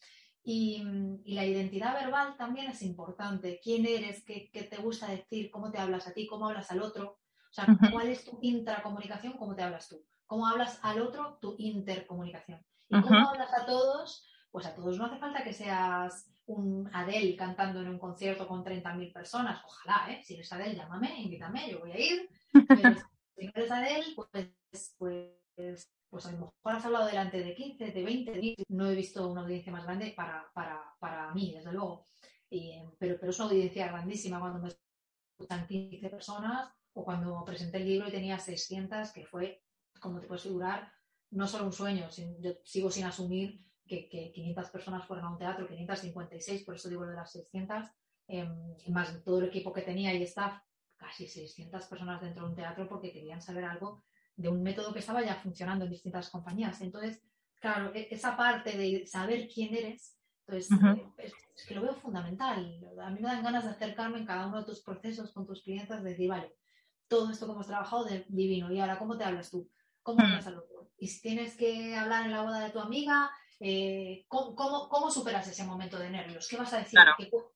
Y, 0.42 0.82
la 1.25 1.46
identidad 1.46 1.94
verbal 1.94 2.37
también 2.37 2.68
es 2.68 2.82
importante. 2.82 3.61
¿Quién 3.62 3.87
eres? 3.87 4.25
¿Qué, 4.25 4.50
te 4.68 4.76
gusta 4.78 5.06
decir? 5.06 5.52
¿Cómo 5.52 5.70
te 5.70 5.78
hablas 5.78 6.08
a 6.08 6.12
ti? 6.12 6.26
¿Cómo 6.26 6.49
hablas 6.49 6.68
al 6.72 6.82
otro? 6.82 7.20
O 7.49 7.54
sea, 7.54 7.64
¿cuál 7.92 8.08
es 8.08 8.25
tu 8.25 8.40
intracomunicación? 8.42 9.34
¿Cómo 9.34 9.54
te 9.54 9.62
hablas 9.62 9.88
tú? 9.88 10.04
¿Cómo 10.33 10.47
hablas 10.47 10.79
al 10.81 10.99
otro? 11.03 11.37
Tu 11.43 11.57
intercomunicación. 11.59 12.65
¿Y 12.89 12.99
cómo 13.03 13.29
hablas 13.29 13.53
a 13.53 13.67
todos? 13.67 14.27
Pues 14.51 14.65
a 14.65 14.75
todos 14.75 14.97
no 14.97 15.05
hace 15.05 15.19
falta 15.19 15.45
que 15.45 15.53
seas 15.53 16.33
un 16.47 16.89
Adele 16.95 17.37
cantando 17.37 17.83
en 17.83 17.91
un 17.91 17.99
concierto 17.99 18.49
con 18.49 18.65
30.000 18.65 19.12
personas. 19.12 19.62
Ojalá, 19.62 20.11
¿eh? 20.11 20.23
Si 20.25 20.33
eres 20.33 20.51
Adele, 20.51 20.75
llámame, 20.75 21.21
invítame, 21.21 21.71
yo 21.71 21.81
voy 21.81 21.93
a 21.93 22.01
ir. 22.01 22.31
Pero 22.51 22.95
si 23.37 23.45
no 23.45 23.53
eres 23.55 23.71
Adele, 23.71 24.07
pues, 24.17 24.95
pues 24.97 25.93
pues 26.09 26.25
a 26.25 26.33
lo 26.33 26.39
mejor 26.39 26.55
has 26.65 26.87
hablado 26.87 27.05
delante 27.05 27.45
de 27.45 27.55
15, 27.55 27.85
de 27.93 28.03
20, 28.03 28.31
de 28.33 28.41
20. 28.41 28.65
No 28.71 28.89
he 28.89 28.95
visto 28.95 29.29
una 29.29 29.43
audiencia 29.43 29.71
más 29.71 29.85
grande 29.85 30.15
para, 30.17 30.51
para, 30.55 30.95
para 30.99 31.35
mí, 31.35 31.53
desde 31.55 31.75
luego. 31.75 32.07
pero, 32.99 33.19
pero 33.21 33.31
es 33.31 33.39
una 33.39 33.51
audiencia 33.51 33.89
grandísima 33.89 34.41
cuando 34.41 34.61
me 34.61 34.71
escuchan 34.71 35.67
15 35.67 36.09
personas 36.09 36.73
o 36.95 37.05
cuando 37.05 37.45
presenté 37.45 37.77
el 37.77 37.85
libro 37.87 38.09
y 38.09 38.12
tenía 38.12 38.39
600, 38.39 39.12
que 39.12 39.27
fue, 39.27 39.62
como 40.02 40.21
te 40.21 40.26
puedes 40.26 40.42
figurar, 40.42 40.92
no 41.30 41.47
solo 41.47 41.64
un 41.64 41.73
sueño, 41.73 42.09
yo 42.40 42.52
sigo 42.64 42.90
sin 42.90 43.04
asumir 43.04 43.64
que, 43.87 44.32
500 44.35 44.71
personas 44.71 45.06
fueran 45.06 45.26
a 45.26 45.30
un 45.30 45.38
teatro, 45.38 45.66
556, 45.66 46.64
por 46.64 46.75
eso 46.75 46.88
digo 46.88 47.04
lo 47.04 47.11
de 47.11 47.16
las 47.16 47.32
600, 47.32 47.87
em, 48.28 48.49
más 48.88 49.23
todo 49.25 49.38
el 49.40 49.47
equipo 49.47 49.73
que 49.73 49.82
tenía 49.82 50.14
y 50.14 50.23
staff, 50.23 50.61
casi 50.97 51.26
600 51.26 51.87
personas 51.87 52.21
dentro 52.21 52.44
de 52.44 52.50
un 52.50 52.56
teatro 52.56 52.88
porque 52.88 53.12
querían 53.12 53.40
saber 53.40 53.64
algo 53.64 54.04
de 54.37 54.49
un 54.49 54.62
método 54.62 54.92
que 54.92 55.00
estaba 55.00 55.23
ya 55.23 55.35
funcionando 55.37 55.85
en 55.85 55.90
distintas 55.90 56.30
compañías. 56.30 56.80
Entonces, 56.80 57.23
claro, 57.61 57.92
e, 57.94 58.09
esa 58.11 58.37
parte 58.37 58.76
de 58.76 59.06
saber 59.06 59.49
quién 59.52 59.75
eres, 59.75 60.18
entonces, 60.47 60.78
pues, 61.16 61.32
es, 61.56 61.66
que 61.66 61.75
lo 61.75 61.82
veo 61.82 61.94
fundamental. 61.94 62.80
A 63.00 63.11
mí 63.11 63.21
me 63.21 63.28
dan 63.28 63.44
ganas 63.44 63.64
de 63.64 63.71
acercarme 63.71 64.18
en 64.18 64.26
cada 64.26 64.47
uno 64.47 64.59
de 64.59 64.64
tus 64.64 64.82
procesos 64.82 65.32
con 65.32 65.47
tus 65.47 65.62
clientes, 65.62 66.02
de 66.02 66.11
decir, 66.11 66.28
vale, 66.28 66.54
todo 67.09 67.30
esto 67.30 67.47
que 67.47 67.52
hemos 67.52 67.66
trabajado 67.66 68.04
de 68.04 68.25
divino, 68.28 68.73
y 68.73 68.80
ahora, 68.80 68.99
¿cómo 68.99 69.16
te 69.16 69.25
hablas 69.25 69.50
tú? 69.50 69.71
¿Cómo 70.02 70.21
al 70.23 70.59
otro? 70.59 70.90
Y 70.97 71.09
si 71.09 71.21
tienes 71.21 71.56
que 71.56 71.97
hablar 71.97 72.26
en 72.26 72.32
la 72.32 72.42
boda 72.42 72.61
de 72.61 72.71
tu 72.71 72.80
amiga, 72.80 73.30
eh, 73.61 74.25
¿cómo, 74.28 75.11
superas 75.11 75.47
ese 75.47 75.64
momento 75.64 75.99
de 75.99 76.11
nervios? 76.11 76.49
¿Qué 76.49 76.56
vas 76.56 76.73
a 76.73 76.78
decir? 76.78 76.99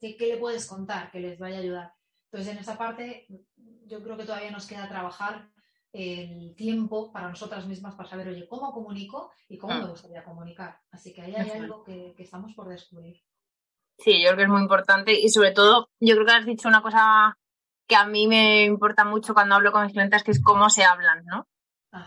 ¿Qué, 0.00 0.16
¿Qué, 0.16 0.26
le 0.26 0.36
puedes 0.36 0.66
contar 0.66 1.10
que 1.10 1.20
les 1.20 1.38
vaya 1.38 1.56
a 1.56 1.60
ayudar? 1.60 1.92
Entonces, 2.30 2.52
en 2.52 2.58
esa 2.58 2.78
parte, 2.78 3.26
yo 3.86 4.02
creo 4.02 4.16
que 4.16 4.24
todavía 4.24 4.50
nos 4.50 4.66
queda 4.66 4.88
trabajar 4.88 5.48
el 5.92 6.54
tiempo 6.56 7.12
para 7.12 7.28
nosotras 7.28 7.66
mismas 7.66 7.94
para 7.94 8.08
saber, 8.08 8.28
oye, 8.28 8.46
cómo 8.46 8.72
comunico 8.72 9.32
y 9.48 9.58
cómo 9.58 9.74
me 9.74 9.88
gustaría 9.88 10.24
comunicar. 10.24 10.78
Así 10.90 11.12
que 11.12 11.22
ahí 11.22 11.34
hay 11.34 11.50
algo 11.50 11.82
que, 11.82 12.14
que, 12.16 12.22
estamos 12.22 12.54
por 12.54 12.68
descubrir. 12.68 13.22
Sí, 13.98 14.22
yo 14.22 14.28
creo 14.28 14.36
que 14.36 14.42
es 14.42 14.48
muy 14.48 14.60
importante 14.62 15.18
y 15.18 15.28
sobre 15.30 15.52
todo, 15.52 15.88
yo 16.00 16.14
creo 16.14 16.26
que 16.26 16.32
has 16.32 16.46
dicho 16.46 16.68
una 16.68 16.82
cosa 16.82 17.36
que 17.88 17.96
a 17.96 18.06
mí 18.06 18.26
me 18.26 18.64
importa 18.64 19.04
mucho 19.04 19.34
cuando 19.34 19.54
hablo 19.54 19.72
con 19.72 19.84
mis 19.84 19.92
clientes, 19.92 20.22
que 20.22 20.32
es 20.32 20.42
cómo 20.42 20.68
se 20.68 20.84
hablan, 20.84 21.24
¿no? 21.24 21.46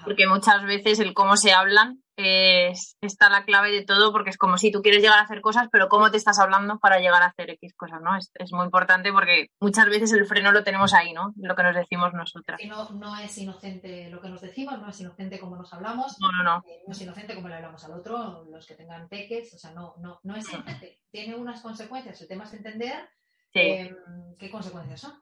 Porque 0.03 0.27
muchas 0.27 0.63
veces 0.63 1.00
el 1.00 1.13
cómo 1.13 1.38
se 1.38 1.53
hablan 1.53 2.01
es, 2.19 2.98
está 3.01 3.29
la 3.29 3.46
clave 3.46 3.72
de 3.72 3.86
todo, 3.86 4.12
porque 4.12 4.29
es 4.29 4.38
como 4.38 4.58
si 4.58 4.72
tú 4.72 4.81
quieres 4.81 5.01
llegar 5.01 5.19
a 5.19 5.24
hacer 5.24 5.41
cosas, 5.41 5.69
pero 5.72 5.88
cómo 5.88 6.12
te 6.12 6.17
estás 6.17 6.39
hablando 6.39 6.77
para 6.79 7.00
llegar 7.00 7.24
a 7.24 7.27
hacer 7.27 7.51
X 7.51 7.74
cosas, 7.75 8.01
¿no? 8.01 8.17
Es, 8.17 8.51
muy 8.51 8.65
importante 8.65 9.12
porque 9.13 9.48
muchas 9.62 9.86
veces 9.86 10.12
el 10.12 10.25
freno 10.25 10.51
lo 10.51 10.63
tenemos 10.63 10.93
ahí, 10.93 11.13
¿no? 11.13 11.34
Lo 11.38 11.55
que 11.55 11.63
nos 11.63 11.75
decimos 11.75 12.13
nosotras. 12.13 12.60
no, 12.67 12.89
no 12.91 13.17
es 13.17 13.38
inocente 13.38 14.10
lo 14.10 14.19
que 14.19 14.29
nos 14.29 14.41
decimos, 14.41 14.79
no 14.79 14.89
es 14.89 15.00
inocente 15.00 15.39
como 15.39 15.55
nos 15.55 15.72
hablamos, 15.74 16.17
no, 16.19 16.31
no, 16.31 16.43
no. 16.43 16.63
Eh, 16.67 16.84
no 16.86 16.91
es 16.91 17.01
inocente 17.01 17.36
como 17.36 17.48
le 17.48 17.55
hablamos 17.55 17.84
al 17.86 17.93
otro, 17.93 18.46
los 18.51 18.65
que 18.67 18.75
tengan 18.75 19.08
peques, 19.08 19.53
o 19.53 19.58
sea, 19.58 19.72
no, 19.72 19.96
no, 20.00 20.19
no 20.24 20.36
es 20.36 20.51
inocente, 20.51 21.00
tiene 21.12 21.36
unas 21.36 21.62
consecuencias, 21.62 22.19
el 22.22 22.27
tema 22.27 22.43
es 22.43 22.53
entender 22.53 23.10
em, 23.53 23.96
qué 24.38 24.51
consecuencias 24.51 25.00
son 25.00 25.13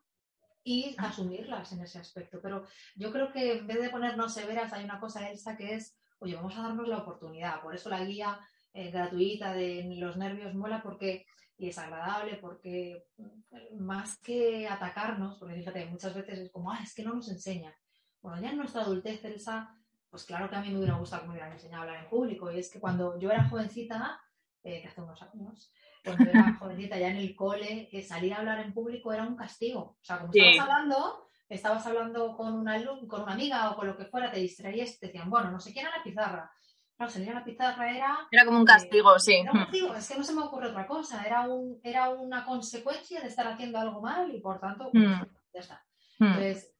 y 0.68 0.96
asumirlas 0.98 1.72
en 1.72 1.82
ese 1.82 1.98
aspecto. 1.98 2.40
Pero 2.42 2.66
yo 2.96 3.14
creo 3.14 3.32
que 3.32 3.60
en 3.60 3.68
vez 3.68 3.82
de 3.82 3.90
ponernos 3.90 4.34
severas, 4.34 4.74
hay 4.74 4.84
una 4.84 5.00
cosa, 5.00 5.30
Elsa, 5.30 5.56
que 5.56 5.76
es, 5.76 5.98
oye, 6.20 6.36
vamos 6.36 6.58
a 6.58 6.64
darnos 6.64 6.90
la 6.90 6.98
oportunidad. 6.98 7.62
Por 7.62 7.74
eso 7.74 7.90
la 7.90 8.04
guía 8.04 8.38
eh, 8.74 8.92
gratuita 8.92 9.54
de 9.54 9.96
los 9.98 10.18
nervios 10.18 10.54
mola 10.54 10.84
porque 10.84 11.26
y 11.58 11.70
es 11.70 11.78
agradable 11.78 12.36
porque 12.36 13.06
mm, 13.18 13.80
más 13.80 14.18
que 14.20 14.68
atacarnos, 14.68 15.38
porque 15.40 15.56
fíjate, 15.56 15.86
muchas 15.86 16.14
veces 16.14 16.40
es 16.40 16.52
como, 16.52 16.70
ah, 16.70 16.80
es 16.84 16.94
que 16.94 17.04
no 17.04 17.14
nos 17.14 17.30
enseña. 17.30 17.74
Bueno, 18.22 18.42
ya 18.42 18.50
en 18.50 18.58
nuestra 18.58 18.82
adultez, 18.82 19.24
Elsa, 19.24 19.74
pues 20.10 20.26
claro 20.26 20.50
que 20.50 20.58
a 20.58 20.62
mí 20.62 20.70
me 20.70 20.80
hubiera 20.80 20.98
gustado 20.98 21.22
que 21.22 21.28
me 21.30 21.34
hubieran 21.36 21.54
enseñado 21.54 21.84
a 21.84 21.86
hablar 21.86 22.04
en 22.04 22.10
público. 22.10 22.52
Y 22.52 22.60
es 22.60 22.70
que 22.70 22.82
cuando 22.82 23.18
yo 23.20 23.32
era 23.32 23.48
jovencita, 23.48 24.20
eh, 24.64 24.82
que 24.82 24.88
hace 24.88 25.02
unos 25.02 25.22
años, 25.22 25.72
cuando 26.04 26.30
era 26.30 26.54
jovencita 26.60 26.98
ya 26.98 27.10
en 27.10 27.18
el 27.18 27.36
cole, 27.36 27.88
que 27.90 28.02
salir 28.02 28.34
a 28.34 28.40
hablar 28.40 28.60
en 28.60 28.74
público 28.74 29.14
era 29.14 29.24
un 29.24 29.36
castigo. 29.36 29.98
O 30.00 30.04
sea, 30.04 30.20
como 30.20 30.32
estabas 30.34 30.70
hablando, 30.70 31.28
estabas 31.50 31.88
hablando 31.88 32.36
con 32.36 32.54
una, 32.54 32.84
con 33.08 33.24
una 33.24 33.34
amiga 33.34 33.72
o 33.72 33.76
con 33.76 33.88
lo 33.88 33.98
que 33.98 34.06
fuera, 34.06 34.32
te 34.32 34.40
distraías 34.40 35.00
te 35.00 35.08
decían, 35.08 35.30
bueno, 35.30 35.52
no 35.52 35.60
sé 35.60 35.74
quién 35.74 35.86
era 35.86 35.98
la 35.98 36.04
pizarra. 36.04 36.52
Claro, 36.98 37.12
salir 37.12 37.30
a 37.30 37.36
la 37.36 37.46
pizarra 37.46 37.96
era... 37.96 38.28
Era 38.32 38.46
como 38.46 38.58
un 38.58 38.66
castigo, 38.66 39.20
sí. 39.20 39.36
Era 39.36 39.52
un 39.52 39.60
castigo, 39.60 39.94
es 39.94 40.08
que 40.08 40.18
no 40.18 40.24
se 40.24 40.34
me 40.34 40.42
ocurre 40.42 40.70
otra 40.70 40.88
cosa. 40.88 41.24
Era, 41.24 41.48
un, 41.48 41.80
era 41.84 42.10
una 42.10 42.44
consecuencia 42.44 43.22
de 43.22 43.28
estar 43.28 43.46
haciendo 43.48 43.78
algo 43.78 44.02
mal 44.02 44.34
y 44.34 44.40
por 44.40 44.60
tanto, 44.60 44.90
pues, 44.92 45.08
hmm. 45.08 45.24
ya 45.54 45.60
está. 45.60 45.86
Hmm. 46.18 46.26
Entonces, 46.26 46.76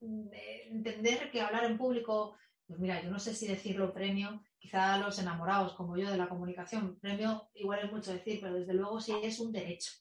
entender 0.70 1.30
que 1.30 1.40
hablar 1.40 1.64
en 1.64 1.78
público, 1.78 2.36
pues 2.66 2.80
mira, 2.80 3.00
yo 3.00 3.10
no 3.10 3.20
sé 3.20 3.32
si 3.32 3.46
decirlo 3.46 3.94
premio, 3.94 4.42
quizá 4.58 4.98
los 4.98 5.18
enamorados 5.18 5.74
como 5.74 5.96
yo 5.96 6.10
de 6.10 6.16
la 6.16 6.28
comunicación, 6.28 6.98
premio 7.00 7.48
igual 7.54 7.80
es 7.80 7.92
mucho 7.92 8.12
decir, 8.12 8.40
pero 8.40 8.54
desde 8.54 8.74
luego 8.74 9.00
sí 9.00 9.14
es 9.22 9.38
un 9.40 9.52
derecho. 9.52 9.92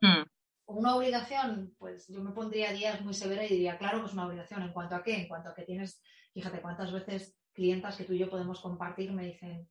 Hmm. 0.00 0.22
Una 0.66 0.96
obligación, 0.96 1.74
pues 1.78 2.06
yo 2.08 2.22
me 2.22 2.30
pondría 2.30 2.72
días 2.72 3.00
muy 3.02 3.12
severa 3.12 3.44
y 3.44 3.48
diría, 3.48 3.76
claro 3.76 4.00
que 4.00 4.06
es 4.06 4.12
una 4.12 4.26
obligación. 4.26 4.62
¿En 4.62 4.72
cuanto 4.72 4.94
a 4.94 5.02
qué? 5.02 5.22
En 5.22 5.28
cuanto 5.28 5.50
a 5.50 5.54
que 5.54 5.62
tienes, 5.62 6.00
fíjate 6.32 6.62
cuántas 6.62 6.92
veces 6.92 7.36
clientas 7.52 7.96
que 7.96 8.04
tú 8.04 8.12
y 8.12 8.18
yo 8.18 8.30
podemos 8.30 8.60
compartir 8.60 9.12
me 9.12 9.26
dicen, 9.26 9.68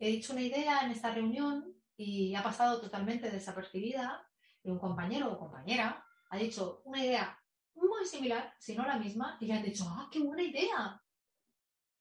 he 0.00 0.08
dicho 0.08 0.32
una 0.32 0.42
idea 0.42 0.80
en 0.84 0.92
esta 0.92 1.12
reunión 1.12 1.74
y 1.96 2.34
ha 2.34 2.42
pasado 2.42 2.80
totalmente 2.80 3.30
desapercibida 3.30 4.26
y 4.62 4.70
un 4.70 4.78
compañero 4.78 5.32
o 5.32 5.38
compañera 5.38 6.04
ha 6.30 6.36
dicho 6.38 6.82
una 6.84 7.04
idea 7.04 7.38
muy 7.74 8.06
similar, 8.06 8.54
si 8.58 8.74
no 8.74 8.86
la 8.86 8.98
misma, 8.98 9.36
y 9.40 9.46
le 9.46 9.54
han 9.54 9.62
dicho, 9.62 9.84
ah, 9.88 10.08
qué 10.10 10.20
buena 10.20 10.42
idea. 10.42 11.01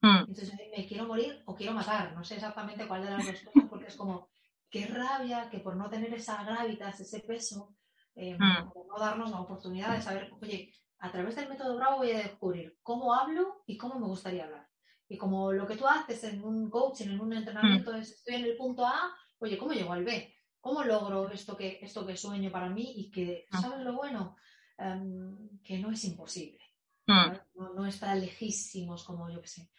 Hmm. 0.01 0.25
Entonces 0.27 0.51
me 0.75 0.87
quiero 0.87 1.05
morir 1.05 1.43
o 1.45 1.55
quiero 1.55 1.73
matar, 1.73 2.13
no 2.13 2.23
sé 2.23 2.35
exactamente 2.35 2.87
cuál 2.87 3.03
de 3.03 3.11
las 3.11 3.25
dos 3.25 3.41
cosas, 3.41 3.69
porque 3.69 3.87
es 3.87 3.95
como, 3.95 4.29
qué 4.69 4.87
rabia 4.87 5.47
que 5.49 5.59
por 5.59 5.75
no 5.75 5.89
tener 5.89 6.11
esa 6.13 6.43
gravitas, 6.43 6.99
ese 6.99 7.19
peso, 7.19 7.75
eh, 8.15 8.35
hmm. 8.35 8.71
no 8.87 8.99
darnos 8.99 9.29
la 9.29 9.41
oportunidad 9.41 9.95
de 9.95 10.01
saber, 10.01 10.31
oye, 10.41 10.73
a 10.99 11.11
través 11.11 11.35
del 11.35 11.49
método 11.49 11.75
Bravo 11.75 11.97
voy 11.97 12.11
a 12.11 12.17
descubrir 12.17 12.77
cómo 12.81 13.13
hablo 13.13 13.63
y 13.67 13.77
cómo 13.77 13.99
me 13.99 14.07
gustaría 14.07 14.45
hablar. 14.45 14.67
Y 15.07 15.17
como 15.17 15.51
lo 15.51 15.67
que 15.67 15.75
tú 15.75 15.87
haces 15.87 16.23
en 16.23 16.43
un 16.43 16.69
coaching, 16.69 17.09
en 17.09 17.21
un 17.21 17.33
entrenamiento, 17.33 17.91
hmm. 17.91 17.97
es 17.97 18.11
estoy 18.11 18.35
en 18.35 18.45
el 18.45 18.57
punto 18.57 18.85
A, 18.85 19.13
oye, 19.37 19.57
¿cómo 19.57 19.73
llego 19.73 19.93
al 19.93 20.03
B? 20.03 20.33
¿Cómo 20.59 20.83
logro 20.83 21.29
esto 21.29 21.55
que, 21.55 21.79
esto 21.81 22.05
que 22.05 22.17
sueño 22.17 22.51
para 22.51 22.69
mí 22.69 22.93
y 22.95 23.11
que, 23.11 23.45
¿sabes 23.51 23.81
lo 23.81 23.93
bueno? 23.93 24.35
Em, 24.77 25.59
que 25.63 25.79
no 25.79 25.91
es 25.91 26.03
imposible. 26.05 26.59
No, 27.07 27.73
no 27.73 27.85
está 27.85 28.15
lejísimos 28.15 29.03
como 29.03 29.29
yo 29.29 29.41
que 29.41 29.47
sé 29.47 29.69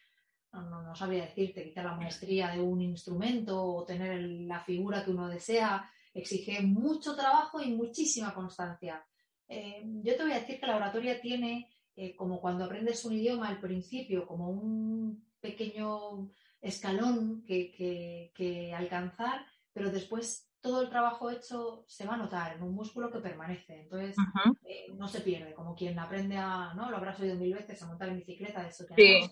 no, 0.53 0.83
no, 0.83 0.95
sabría 0.95 1.25
decirte, 1.25 1.65
quizá 1.65 1.83
la 1.83 1.97
maestría 1.97 2.51
de 2.51 2.61
un 2.61 2.83
instrumento 2.83 3.63
o 3.63 3.85
tener 3.85 4.21
la 4.21 4.61
figura 4.61 5.05
que 5.05 5.11
uno 5.11 5.29
desea, 5.29 5.91
exige 6.13 6.61
mucho 6.61 7.17
trabajo 7.17 7.61
y 7.63 7.73
muchísima 7.73 8.35
constancia. 8.35 9.05
Eh, 9.49 9.83
yo 10.03 10.17
te 10.17 10.23
voy 10.23 10.33
a 10.33 10.41
decir 10.41 10.61
que 10.61 10.67
la 10.67 10.77
oratoria 10.77 11.21
tiene, 11.21 11.71
eh, 11.97 12.15
como 12.15 12.41
cuando 12.41 12.65
aprendes 12.65 13.05
un 13.05 13.15
idioma 13.15 13.49
al 13.49 13.61
principio, 13.61 14.27
como 14.27 14.51
un 14.51 15.25
pequeño 15.41 16.31
escalón 16.61 17.45
que, 17.45 18.31
que 18.35 18.73
alcanzar, 18.75 19.47
pero 19.73 19.91
después 19.91 20.52
todo 20.63 20.81
el 20.81 20.89
trabajo 20.89 21.29
hecho 21.29 21.85
se 21.89 22.07
va 22.07 22.15
a 22.15 22.17
notar 22.17 22.57
en 22.57 22.63
un 22.63 22.75
músculo 22.75 23.11
que 23.11 23.19
permanece. 23.19 23.83
Entonces, 23.83 24.17
eh, 24.65 24.87
no 24.95 25.09
se 25.09 25.21
pierde, 25.21 25.53
como 25.53 25.75
quien 25.75 25.99
aprende 25.99 26.39
a, 26.39 26.73
¿no? 26.75 26.89
Lo 26.89 26.97
habrás 26.97 27.19
oído 27.21 27.35
mil 27.35 27.53
veces, 27.53 27.83
a 27.83 27.87
montar 27.87 28.09
en 28.09 28.19
bicicleta, 28.19 28.67
eso 28.67 28.87
que 28.87 28.95
sí. 28.95 29.31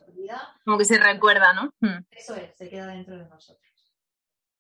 Como 0.65 0.77
que 0.77 0.85
se 0.85 0.99
recuerda, 0.99 1.53
¿no? 1.53 1.73
Eso 2.11 2.35
es, 2.35 2.57
se 2.57 2.69
queda 2.69 2.89
dentro 2.89 3.17
de 3.17 3.27
nosotros. 3.29 3.71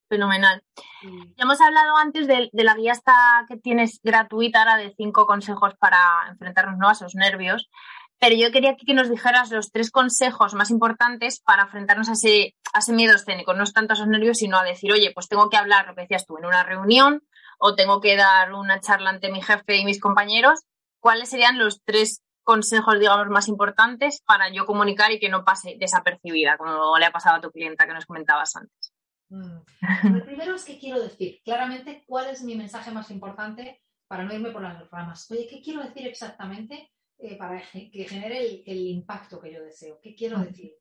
Fenomenal. 0.09 0.63
Ya 1.03 1.45
hemos 1.45 1.61
hablado 1.61 1.97
antes 1.97 2.27
de, 2.27 2.51
la 2.53 2.75
guía 2.75 2.93
esta 2.93 3.45
que 3.49 3.57
tienes 3.57 4.01
gratuita 4.03 4.61
ahora 4.61 4.77
de 4.77 4.95
cinco 4.97 5.27
consejos 5.27 5.75
para 5.79 5.99
enfrentarnos 6.29 6.89
a 6.89 6.93
esos 6.93 7.15
nervios. 7.15 7.69
Pero 8.21 8.37
yo 8.37 8.53
quería 8.53 8.77
que 8.77 8.93
nos 8.93 9.09
dijeras 9.09 9.51
los 9.51 9.73
tres 9.73 9.91
consejos 9.91 10.53
más 10.53 10.71
importantes 10.71 11.41
para 11.41 11.63
enfrentarnos 11.63 12.11
a 12.11 12.13
ese, 12.13 12.55
miedo 12.93 13.17
escénico, 13.17 13.55
no 13.55 13.65
es 13.65 13.73
tanto 13.73 13.95
a 13.95 13.97
esos 13.97 14.09
nervios, 14.09 14.39
sino 14.39 14.59
a 14.59 14.63
decir, 14.63 14.93
oye, 14.93 15.11
pues 15.15 15.27
tengo 15.27 15.49
que 15.49 15.57
hablar, 15.57 15.87
lo 15.87 15.95
que 15.95 16.03
decías 16.03 16.27
tú, 16.27 16.37
en 16.37 16.45
una 16.45 16.63
reunión 16.63 17.23
o 17.59 17.75
tengo 17.75 18.01
que 18.01 18.17
dar 18.17 18.53
una 18.53 18.81
charla 18.81 19.11
ante 19.11 19.33
mi 19.33 19.43
jefe 19.43 19.77
y 19.77 19.85
mis 19.87 20.01
compañeros. 20.01 20.61
¿Cuáles 21.01 21.31
serían 21.31 21.59
los 21.59 21.83
tres 21.83 22.23
consejos, 22.43 23.01
digamos, 23.01 23.29
más 23.29 23.49
importantes 23.49 24.23
para 24.27 24.51
yo 24.53 24.67
comunicar 24.67 25.13
y 25.13 25.19
que 25.19 25.31
no 25.31 25.45
pase 25.45 25.77
desapercibida, 25.79 26.59
como 26.59 26.99
le 26.99 27.07
ha 27.07 27.13
pasado 27.13 27.37
a 27.37 27.41
tu 27.41 27.51
clienta 27.51 27.87
que 27.87 27.95
nos 27.95 28.05
comentabas 28.05 28.55
antes? 28.55 28.93
Mm. 29.31 30.13
Lo 30.15 30.25
primero 30.25 30.55
es 30.57 30.65
que 30.65 30.79
quiero 30.79 31.01
decir 31.01 31.41
claramente 31.43 32.05
cuál 32.07 32.29
es 32.29 32.43
mi 32.43 32.55
mensaje 32.55 32.91
más 32.91 33.11
importante 33.11 33.81
para 34.09 34.25
no 34.25 34.35
irme 34.35 34.51
por 34.51 34.63
las 34.63 34.91
ramas. 34.91 35.31
Oye, 35.31 35.47
¿qué 35.49 35.63
quiero 35.63 35.83
decir 35.83 36.07
exactamente? 36.07 36.91
Eh, 37.23 37.37
para 37.37 37.61
que 37.71 38.05
genere 38.09 38.63
el, 38.65 38.87
impacto 38.87 39.41
que 39.41 39.53
yo 39.53 39.63
deseo. 39.63 40.01
¿Qué 40.01 40.15
quiero 40.15 40.39
decir? 40.39 40.73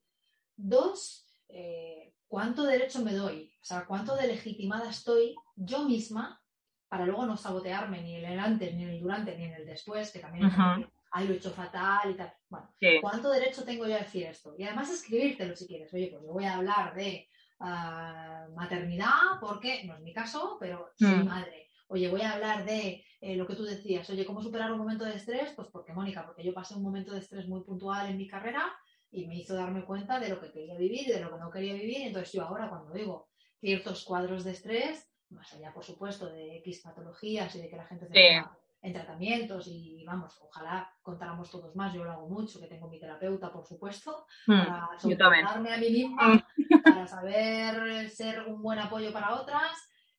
Dos, 0.56 1.28
eh, 1.50 2.14
¿cuánto 2.30 2.64
derecho 2.64 3.04
me 3.04 3.14
doy? 3.14 3.52
O 3.62 3.66
sea, 3.66 3.86
¿cuánto 3.86 4.16
de 4.16 4.28
legitimada 4.28 4.90
estoy 4.90 5.36
yo 5.58 5.84
misma 5.84 6.42
para 6.88 7.06
luego 7.06 7.26
no 7.26 7.36
sabotearme 7.36 8.02
ni 8.02 8.16
en 8.16 8.26
el 8.26 8.40
antes, 8.40 8.74
ni 8.74 8.84
en 8.84 8.90
el 8.90 9.02
durante, 9.02 9.38
ni 9.38 9.46
en 9.46 9.54
el 9.54 9.66
después, 9.66 10.12
que 10.12 10.20
también 10.20 10.46
uh 10.46 10.86
lo 11.26 11.34
he 11.34 11.38
hecho 11.38 11.52
fatal 11.52 12.12
y 12.12 12.14
tal. 12.14 12.32
Bueno, 12.48 12.72
¿cuánto 13.02 13.32
derecho 13.32 13.66
tengo 13.66 13.88
yo 13.88 13.96
a 13.96 14.00
decir 14.00 14.28
esto? 14.28 14.54
Y 14.58 14.64
además 14.64 14.92
escribírtelo 14.92 15.56
si 15.56 15.68
quieres. 15.68 15.92
Oye, 15.94 16.08
pues 16.12 16.24
yo 16.24 16.32
voy 16.32 16.46
a 16.46 16.56
hablar 16.56 16.94
de 16.94 17.28
ah, 17.60 18.48
maternidad 18.56 19.40
porque, 19.42 19.84
no 19.86 19.96
es 19.96 20.02
mi 20.02 20.14
caso, 20.14 20.58
pero 20.60 20.92
soy 20.96 21.16
mm. 21.16 21.26
madre 21.26 21.69
oye, 21.90 22.08
voy 22.08 22.22
a 22.22 22.32
hablar 22.34 22.66
de 22.66 23.04
eh, 23.22 23.36
lo 23.36 23.46
que 23.46 23.56
tú 23.56 23.64
decías, 23.64 24.10
oye, 24.10 24.26
¿cómo 24.26 24.42
superar 24.42 24.72
un 24.72 24.78
momento 24.78 25.06
de 25.06 25.16
estrés? 25.16 25.52
Pues 25.56 25.68
porque, 25.72 25.94
Mónica, 25.94 26.26
porque 26.26 26.44
yo 26.44 26.54
pasé 26.54 26.76
un 26.76 26.84
momento 26.84 27.12
de 27.14 27.20
estrés 27.20 27.48
muy 27.48 27.62
puntual 27.64 28.10
en 28.10 28.18
mi 28.18 28.28
carrera 28.28 28.64
y 29.12 29.26
me 29.28 29.36
hizo 29.36 29.56
darme 29.56 29.84
cuenta 29.86 30.20
de 30.20 30.30
lo 30.30 30.40
que 30.40 30.52
quería 30.52 30.76
vivir 30.78 31.08
y 31.08 31.12
de 31.12 31.20
lo 31.20 31.32
que 31.32 31.40
no 31.40 31.50
quería 31.52 31.74
vivir. 31.74 32.08
Entonces 32.08 32.32
yo 32.32 32.44
ahora 32.44 32.70
cuando 32.70 32.94
digo 32.94 33.28
ciertos 33.60 34.06
cuadros 34.06 34.44
de 34.44 34.52
estrés, 34.52 35.12
más 35.30 35.52
allá, 35.54 35.74
por 35.74 35.84
supuesto, 35.84 36.28
de 36.28 36.58
X 36.58 36.82
patologías 36.84 37.54
y 37.56 37.62
de 37.62 37.70
que 37.70 37.76
la 37.76 37.86
gente 37.86 38.08
se 38.08 38.14
Sí. 38.14 38.20
ponga 38.40 38.58
en 38.82 38.94
tratamientos 38.94 39.68
y 39.68 40.06
vamos, 40.06 40.40
ojalá 40.42 40.90
contáramos 41.02 41.52
todos 41.52 41.76
más, 41.76 41.94
yo 41.94 42.04
lo 42.06 42.12
hago 42.14 42.30
mucho, 42.30 42.62
que 42.62 42.68
tengo 42.68 42.88
mi 42.88 42.98
terapeuta, 42.98 43.52
por 43.52 43.66
supuesto, 43.66 44.26
Mm, 44.48 44.58
para 44.60 45.00
soportarme 45.00 45.74
a 45.74 45.78
mí 45.78 45.90
misma, 45.90 46.48
para 46.84 47.06
saber 47.06 48.10
ser 48.10 48.44
un 48.48 48.62
buen 48.62 48.80
apoyo 48.80 49.12
para 49.12 49.36
otras, 49.36 49.72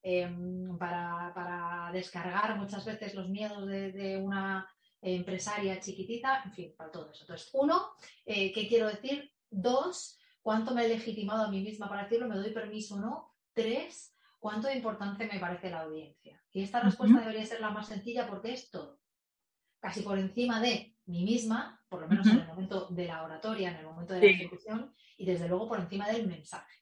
em, 0.03 0.77
para, 0.77 1.31
para 1.33 1.91
descargar 1.93 2.57
muchas 2.57 2.83
veces 2.85 3.13
los 3.15 3.29
miedos 3.29 3.67
de, 3.67 3.91
de 3.91 4.17
una 4.17 4.67
empresaria 5.01 5.79
chiquitita, 5.79 6.43
en 6.45 6.51
fin, 6.53 6.73
para 6.77 6.91
todo 6.91 7.09
eso. 7.11 7.23
Entonces, 7.23 7.49
uno, 7.53 7.91
eh, 8.25 8.51
¿qué 8.51 8.67
quiero 8.67 8.87
decir? 8.87 9.31
Dos, 9.49 10.19
¿cuánto 10.41 10.73
me 10.73 10.85
he 10.85 10.89
legitimado 10.89 11.43
a 11.45 11.51
mí 11.51 11.61
misma 11.61 11.89
para 11.89 12.03
decirlo? 12.03 12.27
¿Me 12.27 12.35
doy 12.35 12.51
permiso 12.51 12.95
o 12.95 12.99
no? 12.99 13.33
Tres, 13.53 14.15
¿cuánto 14.39 14.67
de 14.67 14.75
importante 14.75 15.27
me 15.31 15.39
parece 15.39 15.69
la 15.69 15.81
audiencia? 15.81 16.41
Y 16.51 16.63
esta 16.63 16.81
respuesta 16.81 17.19
debería 17.19 17.45
ser 17.45 17.61
la 17.61 17.71
más 17.71 17.87
sencilla 17.87 18.27
porque 18.27 18.53
es 18.53 18.69
todo. 18.69 18.99
Casi 19.79 20.01
por 20.01 20.19
encima 20.19 20.61
de 20.61 20.95
mí 21.05 21.23
misma, 21.23 21.83
por 21.89 22.01
lo 22.01 22.07
menos 22.07 22.27
en 22.27 22.39
el 22.39 22.47
momento 22.47 22.87
de 22.89 23.05
la 23.07 23.23
oratoria, 23.23 23.71
en 23.71 23.77
el 23.77 23.85
momento 23.85 24.13
de 24.13 24.19
la 24.21 24.27
Sí. 24.27 24.33
ejecución, 24.33 24.93
y 25.17 25.25
desde 25.25 25.47
luego 25.47 25.67
por 25.67 25.79
encima 25.79 26.07
del 26.07 26.27
mensaje. 26.27 26.75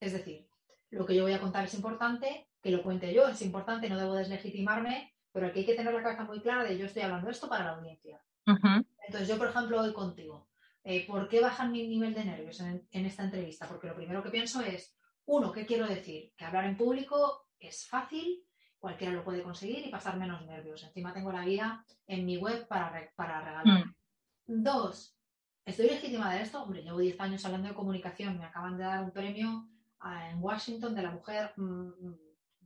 Es 0.00 0.12
decir, 0.12 0.48
lo 0.90 1.04
que 1.06 1.14
yo 1.14 1.22
voy 1.22 1.32
a 1.32 1.40
contar 1.40 1.64
es 1.64 1.74
importante, 1.74 2.48
que 2.62 2.70
lo 2.70 2.82
cuente 2.82 3.12
yo 3.12 3.28
es 3.28 3.42
importante, 3.42 3.88
no 3.88 3.98
debo 3.98 4.14
deslegitimarme, 4.14 5.12
pero 5.32 5.46
aquí 5.48 5.60
hay 5.60 5.66
que 5.66 5.74
tener 5.74 5.92
la 5.92 6.02
cabeza 6.02 6.24
muy 6.24 6.40
clara 6.40 6.64
de 6.64 6.78
yo 6.78 6.86
estoy 6.86 7.02
hablando 7.02 7.28
esto 7.30 7.48
para 7.48 7.64
la 7.64 7.70
audiencia. 7.72 8.20
Entonces, 9.06 9.28
yo, 9.28 9.38
por 9.38 9.48
ejemplo, 9.48 9.80
hoy 9.80 9.92
contigo, 9.92 10.48
eh, 10.84 11.06
¿por 11.06 11.28
qué 11.28 11.40
bajan 11.40 11.72
mi 11.72 11.86
nivel 11.86 12.14
de 12.14 12.24
nervios 12.24 12.60
en, 12.60 12.86
en 12.90 13.06
esta 13.06 13.24
entrevista? 13.24 13.66
Porque 13.68 13.86
lo 13.88 13.94
primero 13.94 14.22
que 14.22 14.30
pienso 14.30 14.60
es, 14.62 14.96
uno, 15.26 15.52
¿qué 15.52 15.66
quiero 15.66 15.86
decir? 15.86 16.32
Que 16.36 16.44
hablar 16.44 16.64
en 16.64 16.76
público 16.76 17.48
es 17.58 17.86
fácil, 17.88 18.44
cualquiera 18.78 19.12
lo 19.12 19.24
puede 19.24 19.42
conseguir 19.42 19.86
y 19.86 19.90
pasar 19.90 20.16
menos 20.16 20.44
nervios. 20.46 20.84
Encima 20.84 21.12
tengo 21.12 21.32
la 21.32 21.44
guía 21.44 21.84
en 22.06 22.24
mi 22.24 22.36
web 22.36 22.66
para, 22.68 22.90
re- 22.90 23.12
para 23.16 23.40
regalar. 23.40 23.66
Mm. 23.86 24.62
Dos, 24.62 25.16
¿estoy 25.64 25.86
legitimada 25.88 26.34
de 26.34 26.42
esto? 26.42 26.62
Hombre, 26.62 26.82
llevo 26.82 26.98
10 26.98 27.20
años 27.20 27.44
hablando 27.44 27.68
de 27.68 27.74
comunicación, 27.74 28.38
me 28.38 28.44
acaban 28.44 28.76
de 28.78 28.84
dar 28.84 29.02
un 29.02 29.10
premio 29.10 29.68
en 30.30 30.42
Washington 30.42 30.94
de 30.94 31.02
la 31.02 31.10
mujer 31.10 31.52
mm, 31.56 32.12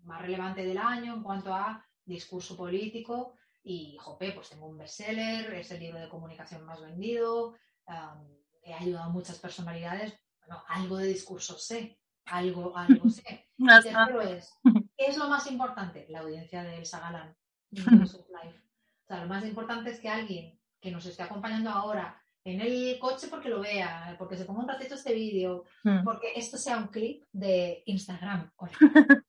más 0.05 0.23
relevante 0.23 0.65
del 0.65 0.79
año 0.79 1.15
en 1.15 1.23
cuanto 1.23 1.55
a 1.55 1.85
discurso 2.05 2.57
político 2.57 3.35
y, 3.63 3.97
jope, 3.99 4.33
pues 4.33 4.49
tengo 4.51 4.67
un 4.67 4.79
bestseller, 4.79 5.53
es 5.55 5.71
el 5.71 5.81
libro 5.81 6.01
de 6.01 6.09
comunicación 6.09 6.65
más 6.65 6.81
vendido, 6.81 7.57
am, 7.87 8.27
he 8.63 8.73
ayudado 8.75 9.05
a 9.05 9.13
muchas 9.13 9.39
personalidades, 9.39 10.19
bueno, 10.41 10.63
algo 10.69 10.97
de 10.97 11.09
discurso 11.09 11.59
sé, 11.59 11.99
algo, 12.27 12.77
algo 12.77 13.09
sé. 13.09 13.47
Y 13.61 13.67
tercero 13.67 14.23
es, 14.23 14.51
¿qué 14.97 15.07
es 15.07 15.19
lo 15.19 15.29
más 15.29 15.47
importante? 15.51 16.07
La 16.09 16.21
audiencia 16.21 16.63
de 16.63 16.79
Elsa 16.79 16.99
Galán, 16.99 17.37
Life. 17.71 18.63
O 19.05 19.07
sea, 19.07 19.21
lo 19.21 19.27
más 19.27 19.45
importante 19.45 19.91
es 19.91 20.01
que 20.01 20.09
alguien 20.09 20.59
que 20.81 20.91
nos 20.91 21.05
esté 21.05 21.23
acompañando 21.23 21.69
ahora 21.69 22.20
en 22.45 22.61
el 22.61 22.99
coche 22.99 23.29
porque 23.29 23.49
lo 23.49 23.61
vea, 23.61 24.15
porque 24.19 24.37
se 24.37 24.45
ponga 24.45 24.61
un 24.63 24.69
ratito 24.69 24.95
este 24.95 25.13
vídeo, 25.15 25.65
Mm. 25.85 26.05
porque 26.05 26.33
esto 26.37 26.57
sea 26.57 26.79
un 26.79 26.89
clip 26.89 27.25
de 27.33 27.83
Instagram. 27.87 28.51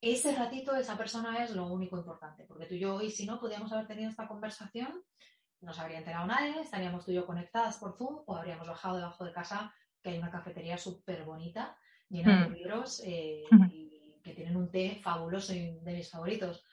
Ese 0.00 0.34
ratito, 0.34 0.74
esa 0.74 0.98
persona 0.98 1.44
es 1.44 1.52
lo 1.52 1.66
único 1.68 1.96
importante, 1.96 2.44
porque 2.44 2.66
tú 2.66 2.74
y 2.74 2.80
yo 2.80 2.96
hoy, 2.96 3.08
si 3.10 3.24
no, 3.24 3.38
podíamos 3.38 3.72
haber 3.72 3.86
tenido 3.86 4.10
esta 4.10 4.26
conversación, 4.26 5.00
no 5.60 5.72
se 5.72 5.80
habría 5.80 5.98
enterado 5.98 6.26
nadie, 6.26 6.60
estaríamos 6.60 7.04
tú 7.04 7.12
y 7.12 7.14
yo 7.14 7.24
conectadas 7.24 7.76
por 7.78 7.96
Zoom 7.96 8.22
o 8.26 8.36
habríamos 8.36 8.66
bajado 8.66 8.96
debajo 8.96 9.24
de 9.24 9.32
casa, 9.32 9.72
que 10.02 10.10
hay 10.10 10.18
una 10.18 10.32
cafetería 10.32 10.76
súper 10.76 11.22
bonita, 11.24 11.76
llena 12.08 12.42
de 12.42 12.48
Mm. 12.48 12.52
libros 12.54 13.00
eh, 13.04 13.44
y 13.70 14.18
que 14.24 14.34
tienen 14.34 14.56
un 14.56 14.72
té 14.72 14.98
fabuloso 15.00 15.54
y 15.54 15.78
de 15.78 15.92
mis 15.94 16.10
favoritos. 16.10 16.64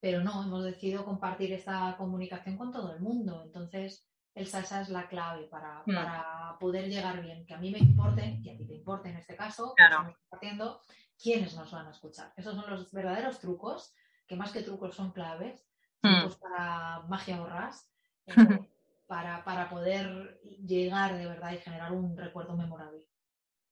Pero 0.00 0.22
no, 0.24 0.42
hemos 0.42 0.64
decidido 0.64 1.04
compartir 1.04 1.52
esta 1.52 1.94
comunicación 1.98 2.56
con 2.56 2.72
todo 2.72 2.94
el 2.94 3.00
mundo. 3.02 3.42
Entonces, 3.44 4.08
Elsa, 4.34 4.60
esa 4.60 4.80
es 4.80 4.88
la 4.88 5.08
clave 5.08 5.44
para, 5.48 5.82
Mm. 5.86 5.94
para 5.94 6.56
poder 6.58 6.88
llegar 6.88 7.20
bien. 7.22 7.44
Que 7.46 7.54
a 7.54 7.58
mí 7.58 7.70
me 7.70 7.78
importe, 7.78 8.38
y 8.42 8.48
a 8.50 8.56
ti 8.56 8.66
te 8.66 8.74
importe 8.74 9.10
en 9.10 9.16
este 9.16 9.36
caso, 9.36 9.74
Claro. 9.76 10.14
compartiendo, 10.30 10.80
quiénes 11.22 11.54
nos 11.54 11.70
van 11.70 11.86
a 11.86 11.90
escuchar. 11.90 12.32
Esos 12.36 12.54
son 12.54 12.68
los 12.70 12.90
verdaderos 12.92 13.38
trucos, 13.40 13.94
que 14.26 14.36
más 14.36 14.52
que 14.52 14.62
trucos 14.62 14.94
son 14.96 15.12
claves, 15.12 15.66
Mm. 16.02 16.20
trucos 16.20 16.36
para 16.38 17.00
magia 17.08 17.38
borrás, 17.38 17.92
eh, 18.26 18.34
para, 19.06 19.44
para 19.44 19.68
poder 19.68 20.40
llegar 20.64 21.14
de 21.16 21.26
verdad 21.26 21.52
y 21.52 21.58
generar 21.58 21.92
un 21.92 22.16
recuerdo 22.16 22.56
memorable. 22.56 23.06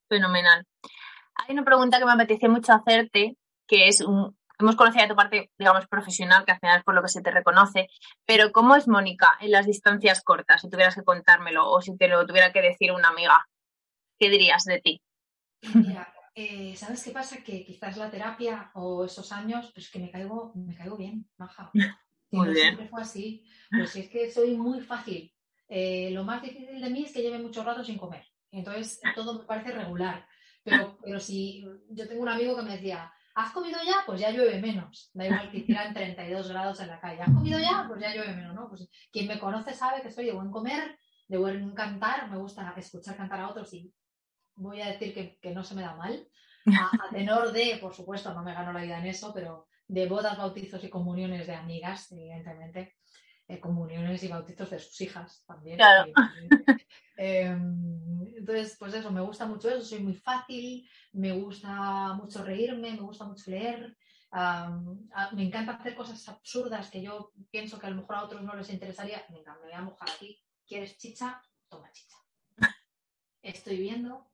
Fenomenal. 0.09 0.67
Hay 1.37 1.55
una 1.55 1.65
pregunta 1.65 1.99
que 1.99 2.05
me 2.05 2.13
apetece 2.13 2.49
mucho 2.49 2.73
hacerte, 2.73 3.39
que 3.67 3.89
es, 3.89 4.01
un- 4.03 4.37
hemos 4.61 4.77
conocido 4.77 5.09
tu 5.09 5.17
parte, 5.17 5.51
digamos, 5.59 5.87
profesional, 5.87 6.45
que 6.45 6.53
al 6.53 6.61
final 6.61 6.79
es 6.79 6.85
por 6.85 6.95
lo 6.95 7.03
que 7.03 7.09
se 7.09 7.23
te 7.23 7.31
reconoce, 7.31 7.89
pero 8.27 8.53
¿cómo 8.53 8.77
es 8.77 8.89
Mónica 8.89 9.37
en 9.41 9.51
las 9.51 9.67
distancias 9.67 10.23
cortas? 10.23 10.61
Si 10.61 10.71
tuvieras 10.71 10.95
que 10.95 11.05
contármelo 11.05 11.69
o 11.71 11.81
si 11.81 11.97
te 11.97 12.09
lo 12.09 12.27
tuviera 12.27 12.53
que 12.53 12.63
decir 12.63 12.93
una 12.93 13.09
amiga, 13.09 13.47
¿qué 14.19 14.31
dirías 14.31 14.65
de 14.65 14.81
ti? 14.81 15.03
Mira, 15.75 16.13
eh, 16.35 16.75
¿sabes 16.77 17.03
qué 17.03 17.11
pasa? 17.11 17.43
Que 17.43 17.65
quizás 17.65 17.97
la 17.97 18.11
terapia 18.11 18.71
o 18.75 19.05
esos 19.05 19.33
años, 19.33 19.71
pues 19.75 19.91
que 19.91 19.99
me 19.99 20.11
caigo, 20.11 20.53
me 20.55 20.75
caigo 20.75 20.97
bien, 20.97 21.29
maja. 21.37 21.71
Muy 22.31 22.47
no 22.47 22.53
bien. 22.53 22.67
siempre 22.67 22.89
fue 22.89 23.03
así. 23.03 23.45
Pues 23.71 23.97
es 23.97 24.09
que 24.09 24.31
soy 24.31 24.57
muy 24.57 24.81
fácil. 24.81 25.35
Eh, 25.69 26.11
lo 26.13 26.23
más 26.23 26.41
difícil 26.41 26.81
de 26.81 26.89
mí 26.89 27.03
es 27.05 27.13
que 27.13 27.23
lleve 27.23 27.39
mucho 27.41 27.65
rato 27.65 27.83
sin 27.83 27.99
comer. 27.99 28.25
Entonces 28.53 29.01
todo 29.17 29.41
me 29.41 29.45
parece 29.45 29.73
regular. 29.73 30.27
Pero, 30.63 30.97
pero 31.03 31.19
si 31.19 31.65
yo 31.89 32.07
tengo 32.07 32.23
un 32.23 32.29
amigo 32.29 32.55
que 32.55 32.63
me 32.63 32.77
decía, 32.77 33.13
¿has 33.35 33.53
comido 33.53 33.79
ya? 33.85 33.97
Pues 34.07 34.21
ya 34.21 34.31
llueve 34.31 34.61
menos. 34.61 35.11
Da 35.15 35.27
igual 35.27 35.51
que 35.51 35.59
hicieran 35.59 35.95
32 35.95 36.49
grados 36.49 36.81
en 36.81 36.89
la 36.89 37.01
calle. 37.01 37.23
¿Has 37.23 37.33
comido 37.33 37.59
ya? 37.59 37.85
Pues 37.89 38.01
ya 38.01 38.15
llueve 38.15 38.35
menos, 38.35 38.55
¿no? 38.55 38.69
Pues 38.69 38.89
quien 39.13 39.27
me 39.27 39.39
conoce 39.39 39.75
sabe 39.75 40.03
que 40.03 40.11
soy 40.11 40.27
de 40.27 40.33
buen 40.33 40.51
comer, 40.51 40.99
de 41.29 41.39
buen 41.39 41.75
cantar. 41.75 42.31
Me 42.31 42.39
gusta 42.39 42.75
escuchar 42.77 43.17
cantar 43.17 43.41
a 43.41 43.49
otros 43.49 43.73
y 43.75 43.93
voy 44.57 44.81
a 44.83 44.89
decir 44.89 45.15
que, 45.15 45.39
que 45.39 45.53
no 45.53 45.65
se 45.65 45.75
me 45.75 45.83
da 45.83 45.95
mal. 45.95 46.27
A, 46.67 47.07
a 47.07 47.11
tenor 47.11 47.53
de, 47.53 47.79
por 47.81 47.95
supuesto, 47.95 48.35
no 48.35 48.43
me 48.43 48.53
gano 48.53 48.73
la 48.73 48.83
vida 48.83 48.99
en 48.99 49.07
eso, 49.07 49.33
pero 49.33 49.67
de 49.89 50.07
bodas, 50.07 50.39
bautizos 50.39 50.85
y 50.85 50.91
comuniones 50.91 51.47
de 51.47 51.55
amigas, 51.55 52.13
evidentemente. 52.13 52.97
Eh, 53.51 53.59
comuniones 53.61 54.23
y 54.23 54.29
bautizos 54.29 54.71
de 54.71 54.79
sus 54.79 55.01
hijas 55.01 55.45
también. 55.47 55.77
Claro. 55.77 56.13
Eh, 57.17 57.45
entonces, 58.37 58.77
pues 58.79 58.95
eso, 58.95 59.11
me 59.11 59.21
gusta 59.21 59.45
mucho 59.45 59.69
eso, 59.69 59.85
soy 59.85 59.99
muy 60.01 60.15
fácil, 60.15 60.89
me 61.13 61.33
gusta 61.33 62.15
mucho 62.15 62.43
reírme, 62.45 62.93
me 62.93 63.01
gusta 63.01 63.25
mucho 63.25 63.51
leer, 63.51 63.97
a- 64.31 64.71
me 65.33 65.43
encanta 65.43 65.73
hacer 65.73 65.95
cosas 65.95 66.27
absurdas 66.29 66.89
que 66.91 67.03
yo 67.03 67.33
pienso 67.51 67.79
que 67.79 67.87
a 67.87 67.91
lo 67.91 67.97
mejor 67.97 68.17
a 68.17 68.25
otros 68.25 68.43
no 68.43 68.55
les 68.55 68.71
interesaría. 68.71 69.25
Venga, 69.29 69.55
me 69.57 69.63
voy 69.65 69.73
a 69.73 69.83
mojar 69.83 70.09
aquí. 70.09 70.41
¿Quieres 70.67 70.97
chicha? 70.97 71.43
Toma 71.69 71.91
chicha. 71.93 72.17
Estoy 73.43 73.79
viendo 73.79 74.31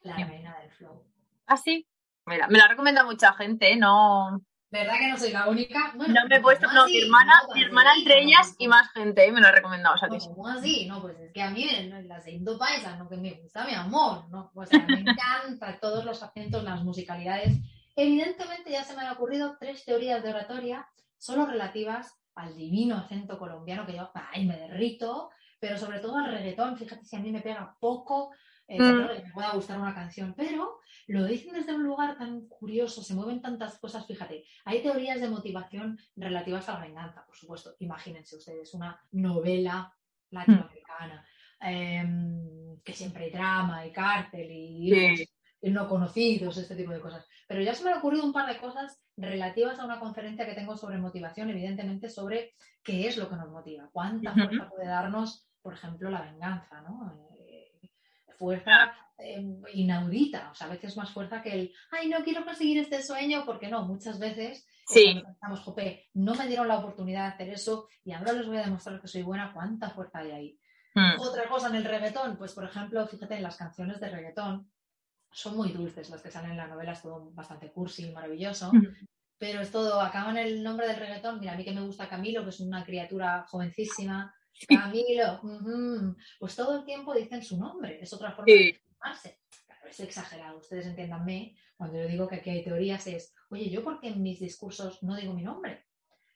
la 0.00 0.16
reina 0.16 0.58
del 0.60 0.70
flow. 0.70 1.04
¿Ah, 1.46 1.56
sí? 1.56 1.86
Mira, 2.24 2.48
me 2.48 2.58
la 2.58 2.68
recomienda 2.68 3.04
mucha 3.04 3.32
gente, 3.34 3.72
¿eh? 3.72 3.76
no, 3.76 4.40
¿Verdad 4.70 4.94
que 4.98 5.08
no 5.08 5.16
soy 5.16 5.30
la 5.32 5.48
única? 5.48 5.92
Bueno, 5.94 6.14
no 6.14 6.28
me 6.28 6.36
he 6.36 6.40
puesto, 6.40 6.66
¿cómo 6.66 6.78
no, 6.80 6.86
mi 6.86 6.96
así? 6.96 7.04
hermana, 7.04 7.32
No, 7.48 7.54
mi 7.54 7.62
hermana 7.62 7.92
sí, 7.94 7.98
entre 8.00 8.14
no, 8.22 8.28
ellas 8.28 8.54
y 8.58 8.68
más 8.68 8.88
gente, 8.92 9.24
¿eh? 9.26 9.32
me 9.32 9.40
lo 9.40 9.46
ha 9.46 9.52
recomendado, 9.52 9.94
o 9.94 9.98
sea 9.98 10.08
que 10.08 10.20
sí. 10.20 10.28
¿cómo 10.28 10.48
así? 10.48 10.86
No, 10.86 11.00
pues 11.00 11.18
es 11.20 11.32
que 11.32 11.42
a 11.42 11.50
mí 11.50 11.64
de 11.64 12.32
Indo 12.32 12.58
Paisa, 12.58 12.96
no 12.96 13.08
que 13.08 13.16
me 13.16 13.32
gusta 13.34 13.64
mi 13.64 13.74
amor, 13.74 14.28
¿no? 14.28 14.50
O 14.54 14.66
sea, 14.66 14.84
me 14.86 15.00
encanta 15.00 15.78
todos 15.80 16.04
los 16.04 16.22
acentos, 16.22 16.64
las 16.64 16.82
musicalidades. 16.82 17.56
Evidentemente 17.94 18.70
ya 18.70 18.82
se 18.84 18.94
me 18.96 19.02
han 19.02 19.12
ocurrido 19.14 19.56
tres 19.58 19.84
teorías 19.84 20.22
de 20.22 20.30
oratoria 20.30 20.86
solo 21.16 21.46
relativas 21.46 22.14
al 22.34 22.54
divino 22.56 22.96
acento 22.96 23.38
colombiano 23.38 23.86
que 23.86 23.94
yo, 23.94 24.10
ay, 24.14 24.44
me 24.46 24.56
derrito, 24.58 25.30
pero 25.58 25.78
sobre 25.78 26.00
todo 26.00 26.18
al 26.18 26.30
reggaetón, 26.30 26.76
fíjate 26.76 27.04
si 27.06 27.16
a 27.16 27.20
mí 27.20 27.30
me 27.32 27.40
pega 27.40 27.74
poco, 27.80 28.32
eh, 28.68 28.78
Mm. 28.80 29.06
que 29.16 29.22
me 29.22 29.32
pueda 29.32 29.52
gustar 29.52 29.78
una 29.80 29.94
canción, 29.94 30.34
pero 30.36 30.80
lo 31.08 31.24
dicen 31.24 31.54
desde 31.54 31.74
un 31.74 31.84
lugar 31.84 32.18
tan 32.18 32.48
curioso, 32.48 33.02
se 33.02 33.14
mueven 33.14 33.40
tantas 33.40 33.78
cosas, 33.78 34.06
fíjate, 34.06 34.44
hay 34.64 34.82
teorías 34.82 35.20
de 35.20 35.28
motivación 35.28 35.98
relativas 36.16 36.68
a 36.68 36.74
la 36.74 36.86
venganza, 36.86 37.24
por 37.24 37.36
supuesto, 37.36 37.76
imagínense 37.78 38.36
ustedes 38.36 38.74
una 38.74 39.00
novela 39.12 39.92
latinoamericana, 40.30 41.24
em, 41.60 42.80
que 42.82 42.92
siempre 42.92 43.24
hay 43.24 43.30
drama 43.30 43.86
y 43.86 43.92
cárcel 43.92 44.50
y 44.50 44.90
Sí. 45.16 45.28
y 45.62 45.70
no 45.70 45.88
conocidos, 45.88 46.56
este 46.58 46.76
tipo 46.76 46.92
de 46.92 47.00
cosas. 47.00 47.26
Pero 47.48 47.62
ya 47.62 47.74
se 47.74 47.82
me 47.82 47.90
han 47.90 47.98
ocurrido 47.98 48.24
un 48.24 48.32
par 48.32 48.46
de 48.46 48.60
cosas 48.60 49.02
relativas 49.16 49.78
a 49.78 49.84
una 49.84 49.98
conferencia 49.98 50.46
que 50.46 50.54
tengo 50.54 50.76
sobre 50.76 50.98
motivación, 50.98 51.50
evidentemente 51.50 52.08
sobre 52.08 52.54
qué 52.82 53.08
es 53.08 53.16
lo 53.16 53.28
que 53.28 53.36
nos 53.36 53.50
motiva, 53.50 53.88
cuánta 53.92 54.32
fuerza 54.34 54.68
puede 54.68 54.86
darnos, 54.86 55.48
por 55.62 55.74
ejemplo, 55.74 56.10
la 56.10 56.22
venganza, 56.22 56.82
¿no? 56.82 57.30
Fuerza 58.38 58.92
eh, 59.18 59.42
inaudita, 59.72 60.50
o 60.50 60.54
sea, 60.54 60.66
a 60.66 60.70
veces 60.70 60.96
más 60.96 61.10
fuerza 61.10 61.42
que 61.42 61.52
el, 61.52 61.72
ay, 61.90 62.08
no 62.08 62.22
quiero 62.22 62.44
conseguir 62.44 62.78
este 62.78 63.02
sueño, 63.02 63.44
porque 63.46 63.68
no, 63.68 63.84
muchas 63.86 64.18
veces 64.18 64.58
es 64.58 64.66
Sí. 64.88 65.04
cuando 65.04 65.24
pensamos, 65.24 65.60
jope, 65.60 66.10
no 66.14 66.34
me 66.34 66.46
dieron 66.46 66.68
la 66.68 66.78
oportunidad 66.78 67.22
de 67.22 67.34
hacer 67.34 67.48
eso 67.50 67.88
y 68.04 68.12
ahora 68.12 68.32
les 68.32 68.46
voy 68.46 68.58
a 68.58 68.62
demostrar 68.64 69.00
que 69.00 69.08
soy 69.08 69.22
buena, 69.22 69.52
cuánta 69.52 69.90
fuerza 69.90 70.18
hay 70.18 70.30
ahí. 70.30 70.60
Mm, 70.94 71.20
Otra 71.20 71.48
cosa 71.48 71.68
en 71.68 71.76
el 71.76 71.84
reggaetón, 71.84 72.36
pues 72.36 72.52
por 72.52 72.64
ejemplo, 72.64 73.06
fíjate 73.06 73.34
en 73.36 73.42
las 73.42 73.56
canciones 73.56 74.00
de 74.00 74.10
reggaetón, 74.10 74.70
son 75.32 75.56
muy 75.56 75.70
dulces 75.72 76.08
las 76.08 76.22
que 76.22 76.30
salen 76.30 76.52
en 76.52 76.56
la 76.56 76.66
novela, 76.68 76.92
es 76.92 77.02
todo 77.02 77.30
bastante 77.32 77.70
cursi, 77.72 78.10
maravilloso, 78.10 78.70
pero 79.38 79.60
es 79.60 79.70
todo, 79.70 80.00
acaban 80.00 80.38
el 80.38 80.62
nombre 80.62 80.86
del 80.86 80.96
reggaetón, 80.96 81.40
mira, 81.40 81.52
a 81.52 81.56
mí 81.56 81.64
que 81.64 81.72
me 81.72 81.82
gusta 81.82 82.08
Camilo, 82.08 82.42
que 82.44 82.50
es 82.50 82.60
una 82.60 82.84
criatura 82.84 83.44
jovencísima, 83.48 84.34
Camilo, 84.68 85.40
pues 86.38 86.56
todo 86.56 86.78
el 86.78 86.84
tiempo 86.84 87.14
dicen 87.14 87.42
su 87.42 87.58
nombre, 87.58 87.98
es 88.00 88.12
otra 88.12 88.32
forma 88.32 88.46
de 88.46 88.80
llamarse. 88.90 89.40
Claro, 89.66 89.86
es 89.88 90.00
exagerado, 90.00 90.58
ustedes 90.58 90.86
entiéndanme, 90.86 91.56
cuando 91.76 91.98
yo 91.98 92.08
digo 92.08 92.26
que 92.26 92.36
aquí 92.36 92.50
hay 92.50 92.64
teorías 92.64 93.06
es, 93.06 93.34
oye, 93.50 93.68
¿yo 93.68 93.84
por 93.84 94.00
qué 94.00 94.08
en 94.08 94.22
mis 94.22 94.40
discursos 94.40 95.02
no 95.02 95.14
digo 95.16 95.34
mi 95.34 95.42
nombre? 95.42 95.84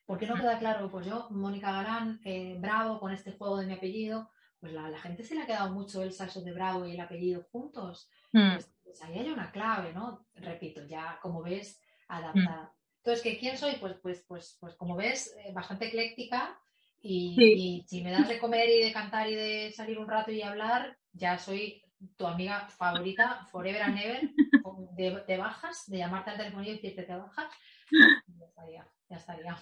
¿Por 0.04 0.18
qué 0.18 0.26
no 0.26 0.34
queda 0.34 0.58
claro? 0.58 0.90
Pues 0.90 1.06
yo, 1.06 1.28
Mónica 1.30 1.72
Galán, 1.72 2.20
eh, 2.24 2.56
bravo 2.58 2.98
con 2.98 3.12
este 3.12 3.32
juego 3.32 3.58
de 3.58 3.66
mi 3.66 3.74
apellido, 3.74 4.30
pues 4.58 4.72
la, 4.72 4.90
la, 4.90 4.98
gente 4.98 5.22
se 5.22 5.34
le 5.34 5.42
ha 5.42 5.46
quedado 5.46 5.72
mucho 5.72 6.02
el 6.02 6.12
salso 6.12 6.42
de 6.42 6.52
bravo 6.52 6.86
y 6.86 6.92
el 6.92 7.00
apellido 7.00 7.46
juntos. 7.50 8.10
Mm. 8.32 8.54
Pues, 8.54 8.74
pues, 8.84 9.02
ahí 9.02 9.18
hay 9.18 9.30
una 9.30 9.50
clave, 9.50 9.92
¿no? 9.92 10.26
Repito, 10.34 10.84
ya 10.86 11.18
como 11.22 11.42
ves, 11.42 11.80
adaptada. 12.08 12.64
Mm. 12.64 12.96
Entonces, 12.98 13.22
¿qué, 13.22 13.38
¿quién 13.38 13.56
soy? 13.56 13.76
Pues, 13.76 13.94
pues, 14.02 14.24
pues, 14.26 14.58
pues 14.60 14.74
como 14.74 14.96
ves, 14.96 15.34
eh, 15.38 15.52
bastante 15.52 15.86
ecléctica 15.86 16.60
y, 17.02 17.84
si 17.86 18.02
me 18.02 18.10
das 18.10 18.28
de 18.28 18.38
comer 18.38 18.68
y 18.68 18.84
de 18.84 18.92
cantar 18.92 19.28
y 19.28 19.34
de 19.34 19.72
salir 19.72 19.98
un 19.98 20.08
rato 20.08 20.30
y 20.30 20.42
hablar, 20.42 20.98
ya 21.12 21.38
soy 21.38 21.82
tu 22.16 22.26
amiga 22.26 22.68
favorita, 22.68 23.46
forever 23.50 23.82
and 23.82 23.98
ever, 23.98 24.30
de, 25.26 25.36
bajas, 25.38 25.84
de 25.86 25.98
llamarte 25.98 26.30
al 26.30 26.36
teléfono 26.36 26.64
y 26.64 26.72
decirte 26.72 27.02
te 27.02 27.14
bajas. 27.14 27.50
Ya 27.90 28.46
estaría, 28.46 28.86
ya 29.08 29.16
estaría. 29.16 29.56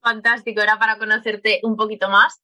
Fantástico, 0.00 0.60
era 0.60 0.78
para 0.78 0.98
conocerte 0.98 1.60
un 1.62 1.76
poquito 1.76 2.08
más. 2.08 2.42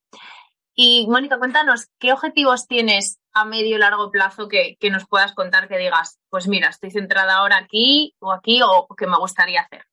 Y 0.75 1.07
Mónica, 1.09 1.39
cuéntanos, 1.39 1.89
¿qué 1.99 2.13
objetivos 2.13 2.67
tienes 2.67 3.21
a 3.33 3.45
medio 3.45 3.77
y 3.77 3.79
largo 3.79 4.11
plazo 4.11 4.49
que, 4.49 4.77
nos 4.91 5.07
puedas 5.07 5.33
contar 5.33 5.69
que 5.69 5.79
digas, 5.79 6.19
pues 6.29 6.49
mira, 6.49 6.69
estoy 6.69 6.91
centrada 6.91 7.37
ahora 7.37 7.59
aquí 7.59 8.15
o 8.19 8.33
aquí 8.33 8.61
o 8.63 8.89
que 8.97 9.07
me 9.07 9.17
gustaría 9.17 9.63
hacer? 9.63 9.85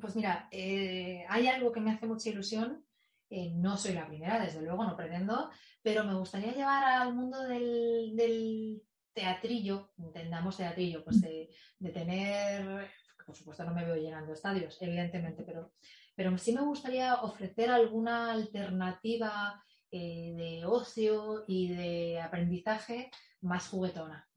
Pues 0.00 0.14
mira, 0.14 0.48
eh, 0.52 1.26
hay 1.28 1.48
algo 1.48 1.72
que 1.72 1.80
me 1.80 1.90
hace 1.90 2.06
mucha 2.06 2.30
ilusión 2.30 2.84
eh, 3.30 3.52
no 3.54 3.76
soy 3.76 3.92
la 3.92 4.08
primera, 4.08 4.40
desde 4.40 4.60
luego, 4.60 4.84
no 4.84 4.96
pretendo, 4.96 5.50
pero 5.82 6.02
me 6.02 6.14
gustaría 6.14 6.52
llevar 6.52 6.82
al 6.84 7.14
mundo 7.14 7.40
del, 7.44 8.82
teatrillo, 9.12 9.90
entendamos 9.98 10.56
teatrillo, 10.56 11.04
pues 11.04 11.20
de, 11.20 11.48
tener, 11.92 12.88
por 13.24 13.36
supuesto 13.36 13.64
no 13.64 13.74
me 13.74 13.84
veo 13.84 13.96
llenando 13.96 14.32
estadios, 14.32 14.80
evidentemente, 14.80 15.44
pero, 15.44 15.72
pero 16.14 16.36
sí 16.38 16.52
me 16.52 16.62
gustaría 16.62 17.16
ofrecer 17.16 17.70
alguna 17.70 18.32
alternativa 18.32 19.62
eh, 19.92 20.32
de 20.36 20.64
ocio 20.64 21.44
y 21.46 21.68
de 21.68 22.20
aprendizaje 22.20 23.10
más 23.40 23.68
juguetona. 23.68 24.28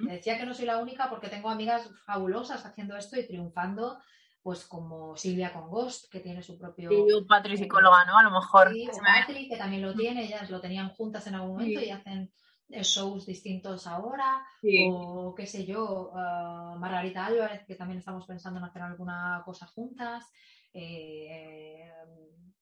decía 0.00 0.38
que 0.38 0.46
no 0.46 0.54
soy 0.54 0.66
la 0.66 0.78
única 0.78 1.08
porque 1.08 1.28
tengo 1.28 1.50
amigas 1.50 1.88
fabulosas 2.04 2.64
haciendo 2.66 2.96
esto 2.96 3.18
y 3.18 3.26
triunfando 3.26 3.98
pues 4.44 4.66
como 4.66 5.16
Silvia 5.16 5.54
Congost, 5.54 6.12
que 6.12 6.20
tiene 6.20 6.42
su 6.42 6.58
propio... 6.58 6.92
Y 6.92 7.12
un 7.14 7.26
Patri 7.26 7.56
psicóloga, 7.56 8.04
¿no? 8.04 8.18
A 8.18 8.22
lo 8.24 8.30
mejor. 8.30 8.74
Sí, 8.74 8.86
Patri, 9.02 9.48
que 9.48 9.56
también 9.56 9.80
lo 9.80 9.94
tiene, 9.94 10.26
ellas 10.26 10.50
lo 10.50 10.60
tenían 10.60 10.90
juntas 10.90 11.26
en 11.26 11.36
algún 11.36 11.52
momento 11.52 11.80
y 11.80 11.88
hacen 11.88 12.30
eh, 12.68 12.82
shows 12.82 13.24
distintos 13.24 13.86
ahora, 13.86 14.46
o 14.90 15.34
qué 15.34 15.46
sé 15.46 15.64
yo, 15.64 16.10
uh, 16.12 16.78
Margarita 16.78 17.24
Álvarez, 17.24 17.64
que 17.66 17.74
también 17.74 18.00
estamos 18.00 18.26
pensando 18.26 18.60
en 18.60 18.66
hacer 18.66 18.82
alguna 18.82 19.40
cosa 19.46 19.66
juntas. 19.66 20.30
Eh, 20.74 21.90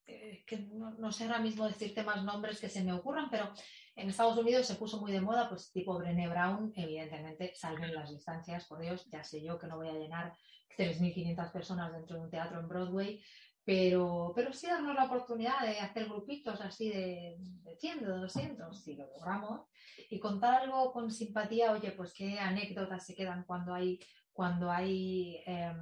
eh, 0.06 0.44
que 0.46 0.58
no, 0.58 1.10
sé 1.10 1.24
ahora 1.24 1.40
mismo 1.40 1.66
decirte 1.66 2.04
más 2.04 2.22
nombres 2.22 2.60
que 2.60 2.68
se 2.68 2.84
me 2.84 2.92
ocurran, 2.92 3.28
pero 3.28 3.52
en 3.96 4.08
Estados 4.08 4.38
Unidos 4.38 4.68
se 4.68 4.76
puso 4.76 5.00
muy 5.00 5.10
de 5.10 5.20
moda, 5.20 5.48
pues 5.48 5.72
tipo 5.72 5.98
Brené 5.98 6.28
Brown, 6.28 6.72
evidentemente, 6.76 7.52
salven 7.56 7.92
las 7.92 8.10
distancias, 8.10 8.66
por 8.66 8.78
Dios, 8.78 9.04
ya 9.10 9.24
sé 9.24 9.42
yo 9.42 9.58
que 9.58 9.66
no 9.66 9.78
voy 9.78 9.88
a 9.88 9.94
llenar 9.94 10.32
3.500 10.76 11.52
personas 11.52 11.92
dentro 11.92 12.16
de 12.16 12.22
un 12.22 12.30
teatro 12.30 12.60
en 12.60 12.68
Broadway, 12.68 13.22
pero, 13.64 14.32
pero 14.34 14.52
sí 14.52 14.66
darnos 14.66 14.94
la 14.94 15.04
oportunidad 15.04 15.60
de 15.62 15.78
hacer 15.78 16.06
grupitos 16.06 16.60
así 16.60 16.88
de, 16.88 17.36
de 17.38 17.76
100, 17.76 18.00
de 18.00 18.06
200, 18.06 18.82
si 18.82 18.96
lo 18.96 19.06
logramos, 19.06 19.68
y 20.10 20.18
contar 20.18 20.62
algo 20.62 20.92
con 20.92 21.10
simpatía, 21.10 21.72
oye, 21.72 21.92
pues 21.92 22.12
qué 22.12 22.40
anécdotas 22.40 23.06
se 23.06 23.14
quedan 23.14 23.44
cuando 23.44 23.72
hay, 23.72 24.00
cuando 24.32 24.70
hay 24.70 25.42
em, 25.46 25.76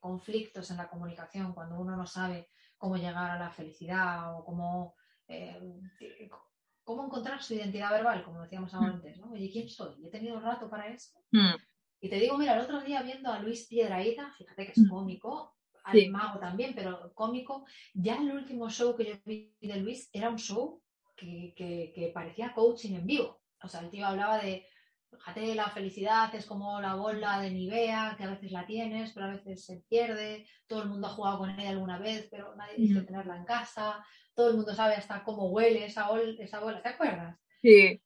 conflictos 0.00 0.70
en 0.70 0.76
la 0.76 0.88
comunicación, 0.88 1.54
cuando 1.54 1.80
uno 1.80 1.96
no 1.96 2.06
sabe 2.06 2.50
cómo 2.76 2.96
llegar 2.96 3.30
a 3.30 3.38
la 3.38 3.50
felicidad 3.50 4.36
o 4.36 4.44
cómo, 4.44 4.94
em, 5.28 5.80
cómo 6.84 7.06
encontrar 7.06 7.42
su 7.42 7.54
identidad 7.54 7.90
verbal, 7.90 8.22
como 8.22 8.42
decíamos 8.42 8.74
mm. 8.74 8.84
antes, 8.84 9.18
¿no? 9.18 9.30
Oye, 9.30 9.50
¿quién 9.50 9.68
soy? 9.68 10.04
¿He 10.04 10.10
tenido 10.10 10.40
rato 10.40 10.68
para 10.68 10.88
eso? 10.88 11.24
Mm. 11.30 11.54
Y 12.02 12.08
te 12.08 12.16
digo, 12.16 12.36
mira, 12.36 12.54
el 12.54 12.60
otro 12.62 12.80
día 12.82 13.00
viendo 13.02 13.30
a 13.30 13.38
Luis 13.38 13.68
Piedraíta, 13.68 14.32
fíjate 14.36 14.66
que 14.66 14.72
es 14.72 14.78
mm. 14.78 14.88
cómico, 14.88 15.54
al 15.84 16.10
mago 16.10 16.40
también, 16.40 16.74
pero 16.74 17.12
cómico, 17.14 17.64
ya 17.94 18.16
el 18.16 18.32
último 18.32 18.68
show 18.70 18.96
que 18.96 19.04
yo 19.04 19.14
vi 19.24 19.54
de 19.60 19.76
Luis 19.76 20.10
era 20.12 20.28
un 20.28 20.38
show 20.38 20.82
que, 21.16 22.10
parecía 22.12 22.52
coaching 22.54 22.96
en 22.96 23.06
vivo. 23.06 23.40
O 23.62 23.68
sea, 23.68 23.82
el 23.82 23.90
tío 23.90 24.04
hablaba 24.04 24.38
de, 24.38 24.66
fíjate, 25.12 25.54
la 25.54 25.70
felicidad 25.70 26.34
es 26.34 26.44
como 26.44 26.80
la 26.80 26.96
bola 26.96 27.40
de 27.40 27.52
Nivea, 27.52 28.16
que 28.18 28.24
a 28.24 28.30
veces 28.30 28.50
la 28.50 28.66
tienes, 28.66 29.12
pero 29.12 29.26
a 29.26 29.34
veces 29.36 29.64
se 29.64 29.84
pierde, 29.88 30.44
todo 30.66 30.82
el 30.82 30.88
mundo 30.88 31.06
ha 31.06 31.10
jugado 31.10 31.38
con 31.38 31.50
ella 31.50 31.70
alguna 31.70 32.00
vez, 32.00 32.26
pero 32.32 32.56
nadie 32.56 32.78
dice 32.78 33.02
tenerla 33.02 33.36
en 33.36 33.44
casa, 33.44 34.04
todo 34.34 34.50
el 34.50 34.56
mundo 34.56 34.74
sabe 34.74 34.94
hasta 34.94 35.22
cómo 35.22 35.50
huele 35.50 35.84
esa, 35.84 36.08
esa 36.40 36.58
bola, 36.58 36.82
¿te 36.82 36.88
acuerdas? 36.88 37.38
Sí 37.60 38.02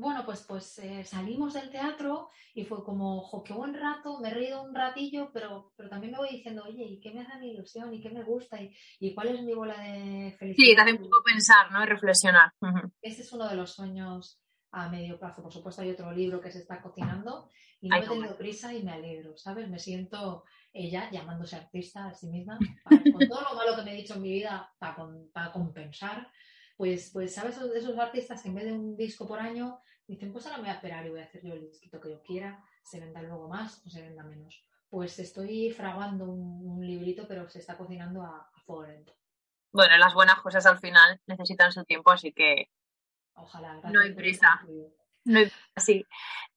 bueno, 0.00 0.24
pues, 0.24 0.44
pues 0.48 0.78
eh, 0.78 1.04
salimos 1.04 1.54
del 1.54 1.70
teatro 1.70 2.30
y 2.54 2.64
fue 2.64 2.82
como, 2.82 3.18
ojo, 3.18 3.44
qué 3.44 3.52
buen 3.52 3.74
rato, 3.74 4.18
me 4.20 4.28
he 4.28 4.34
reído 4.34 4.62
un 4.62 4.74
ratillo, 4.74 5.30
pero, 5.32 5.72
pero 5.76 5.88
también 5.88 6.12
me 6.12 6.18
voy 6.18 6.30
diciendo, 6.30 6.64
oye, 6.66 6.84
¿y 6.84 7.00
qué 7.00 7.12
me 7.12 7.20
hace 7.20 7.38
mi 7.38 7.50
ilusión? 7.50 7.92
¿Y 7.92 8.00
qué 8.00 8.10
me 8.10 8.24
gusta? 8.24 8.58
¿Y, 8.98 9.14
cuál 9.14 9.28
es 9.28 9.42
mi 9.42 9.54
bola 9.54 9.78
de 9.80 10.34
felicidad? 10.38 10.66
Sí, 10.66 10.74
te 10.74 10.80
hace 10.80 10.92
un 10.92 10.98
poco 10.98 11.22
pensar, 11.24 11.70
¿no? 11.70 11.82
Y 11.82 11.86
reflexionar. 11.86 12.52
Ese 13.02 13.22
es 13.22 13.32
uno 13.32 13.48
de 13.48 13.56
los 13.56 13.72
sueños 13.72 14.40
a 14.72 14.88
medio 14.88 15.18
plazo. 15.18 15.42
Por 15.42 15.52
supuesto, 15.52 15.82
hay 15.82 15.90
otro 15.90 16.10
libro 16.12 16.40
que 16.40 16.50
se 16.50 16.58
está 16.58 16.80
cocinando 16.80 17.48
y 17.80 17.88
no 17.88 17.96
he 17.96 18.06
tenido 18.06 18.36
prisa 18.36 18.74
y 18.74 18.82
me 18.82 18.92
alegro, 18.92 19.36
¿sabes? 19.36 19.68
Me 19.68 19.78
siento 19.78 20.44
ella 20.72 21.10
llamándose 21.10 21.56
artista 21.56 22.06
a 22.06 22.14
sí 22.14 22.28
misma, 22.28 22.58
con 23.12 23.28
todo 23.28 23.42
lo 23.42 23.56
malo 23.56 23.76
que 23.76 23.82
me 23.82 23.92
he 23.92 23.96
dicho 23.96 24.14
en 24.14 24.22
mi 24.22 24.30
vida, 24.30 24.72
para, 24.78 24.96
para 25.32 25.52
compensar 25.52 26.28
pues, 26.80 27.10
pues 27.12 27.34
¿sabes? 27.34 27.58
Esos, 27.58 27.76
esos 27.76 27.98
artistas 27.98 28.40
que 28.40 28.48
en 28.48 28.54
vez 28.54 28.64
de 28.64 28.72
un 28.72 28.96
disco 28.96 29.28
por 29.28 29.38
año 29.38 29.82
dicen, 30.10 30.32
pues 30.32 30.44
ahora 30.46 30.58
me 30.58 30.64
voy 30.64 30.70
a 30.70 30.74
esperar 30.74 31.06
y 31.06 31.10
voy 31.10 31.20
a 31.20 31.24
hacer 31.24 31.42
yo 31.42 31.54
el 31.54 31.62
disquito 31.62 32.00
que 32.00 32.10
yo 32.10 32.22
quiera, 32.22 32.62
se 32.82 33.00
venda 33.00 33.22
luego 33.22 33.48
más 33.48 33.82
o 33.86 33.90
se 33.90 34.02
venda 34.02 34.24
menos. 34.24 34.64
Pues 34.88 35.18
estoy 35.18 35.70
fraguando 35.70 36.24
un, 36.24 36.84
librito, 36.84 37.26
pero 37.28 37.48
se 37.48 37.60
está 37.60 37.76
cocinando 37.76 38.22
a, 38.22 38.50
a, 38.52 38.60
fuego 38.66 38.86
lento. 38.86 39.12
Bueno, 39.72 39.96
las 39.98 40.14
buenas 40.14 40.40
cosas 40.40 40.66
al 40.66 40.80
final 40.80 41.20
necesitan 41.26 41.70
su 41.70 41.84
tiempo, 41.84 42.10
así 42.10 42.32
que 42.32 42.70
Ojalá, 43.34 43.80
no 43.84 44.00
hay 44.00 44.12
prisa. 44.14 44.60
No 45.24 45.38
hay 45.38 45.52
sí. 45.76 46.04